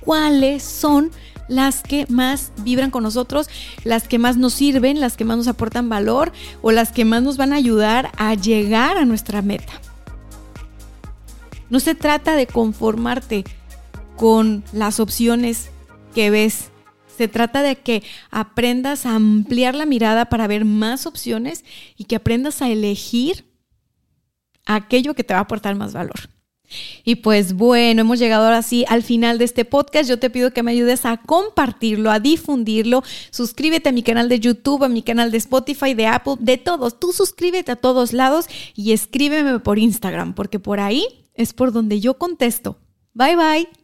cuáles 0.00 0.62
son 0.62 1.10
las 1.48 1.82
que 1.82 2.06
más 2.08 2.52
vibran 2.58 2.90
con 2.90 3.02
nosotros, 3.02 3.48
las 3.84 4.08
que 4.08 4.18
más 4.18 4.36
nos 4.36 4.54
sirven, 4.54 5.00
las 5.00 5.16
que 5.16 5.24
más 5.24 5.36
nos 5.36 5.48
aportan 5.48 5.88
valor 5.88 6.32
o 6.62 6.72
las 6.72 6.92
que 6.92 7.04
más 7.04 7.22
nos 7.22 7.36
van 7.36 7.52
a 7.52 7.56
ayudar 7.56 8.10
a 8.16 8.34
llegar 8.34 8.96
a 8.96 9.04
nuestra 9.04 9.42
meta. 9.42 9.72
No 11.70 11.80
se 11.80 11.94
trata 11.94 12.36
de 12.36 12.46
conformarte 12.46 13.44
con 14.16 14.64
las 14.72 15.00
opciones 15.00 15.70
que 16.14 16.30
ves. 16.30 16.70
Se 17.16 17.28
trata 17.28 17.62
de 17.62 17.76
que 17.76 18.02
aprendas 18.30 19.06
a 19.06 19.14
ampliar 19.14 19.74
la 19.74 19.86
mirada 19.86 20.26
para 20.26 20.46
ver 20.46 20.64
más 20.64 21.06
opciones 21.06 21.64
y 21.96 22.04
que 22.04 22.16
aprendas 22.16 22.60
a 22.60 22.68
elegir 22.68 23.44
aquello 24.66 25.14
que 25.14 25.24
te 25.24 25.34
va 25.34 25.40
a 25.40 25.42
aportar 25.44 25.74
más 25.76 25.92
valor. 25.92 26.33
Y 27.04 27.16
pues 27.16 27.54
bueno, 27.54 28.00
hemos 28.00 28.18
llegado 28.18 28.44
ahora 28.44 28.62
sí 28.62 28.84
al 28.88 29.02
final 29.02 29.38
de 29.38 29.44
este 29.44 29.64
podcast. 29.64 30.08
Yo 30.08 30.18
te 30.18 30.30
pido 30.30 30.52
que 30.52 30.62
me 30.62 30.72
ayudes 30.72 31.04
a 31.04 31.18
compartirlo, 31.18 32.10
a 32.10 32.20
difundirlo. 32.20 33.02
Suscríbete 33.30 33.90
a 33.90 33.92
mi 33.92 34.02
canal 34.02 34.28
de 34.28 34.40
YouTube, 34.40 34.84
a 34.84 34.88
mi 34.88 35.02
canal 35.02 35.30
de 35.30 35.38
Spotify, 35.38 35.94
de 35.94 36.06
Apple, 36.06 36.36
de 36.40 36.58
todos. 36.58 36.98
Tú 36.98 37.12
suscríbete 37.12 37.72
a 37.72 37.76
todos 37.76 38.12
lados 38.12 38.46
y 38.74 38.92
escríbeme 38.92 39.58
por 39.60 39.78
Instagram, 39.78 40.34
porque 40.34 40.58
por 40.58 40.80
ahí 40.80 41.06
es 41.34 41.52
por 41.52 41.72
donde 41.72 42.00
yo 42.00 42.18
contesto. 42.18 42.78
Bye 43.12 43.36
bye. 43.36 43.83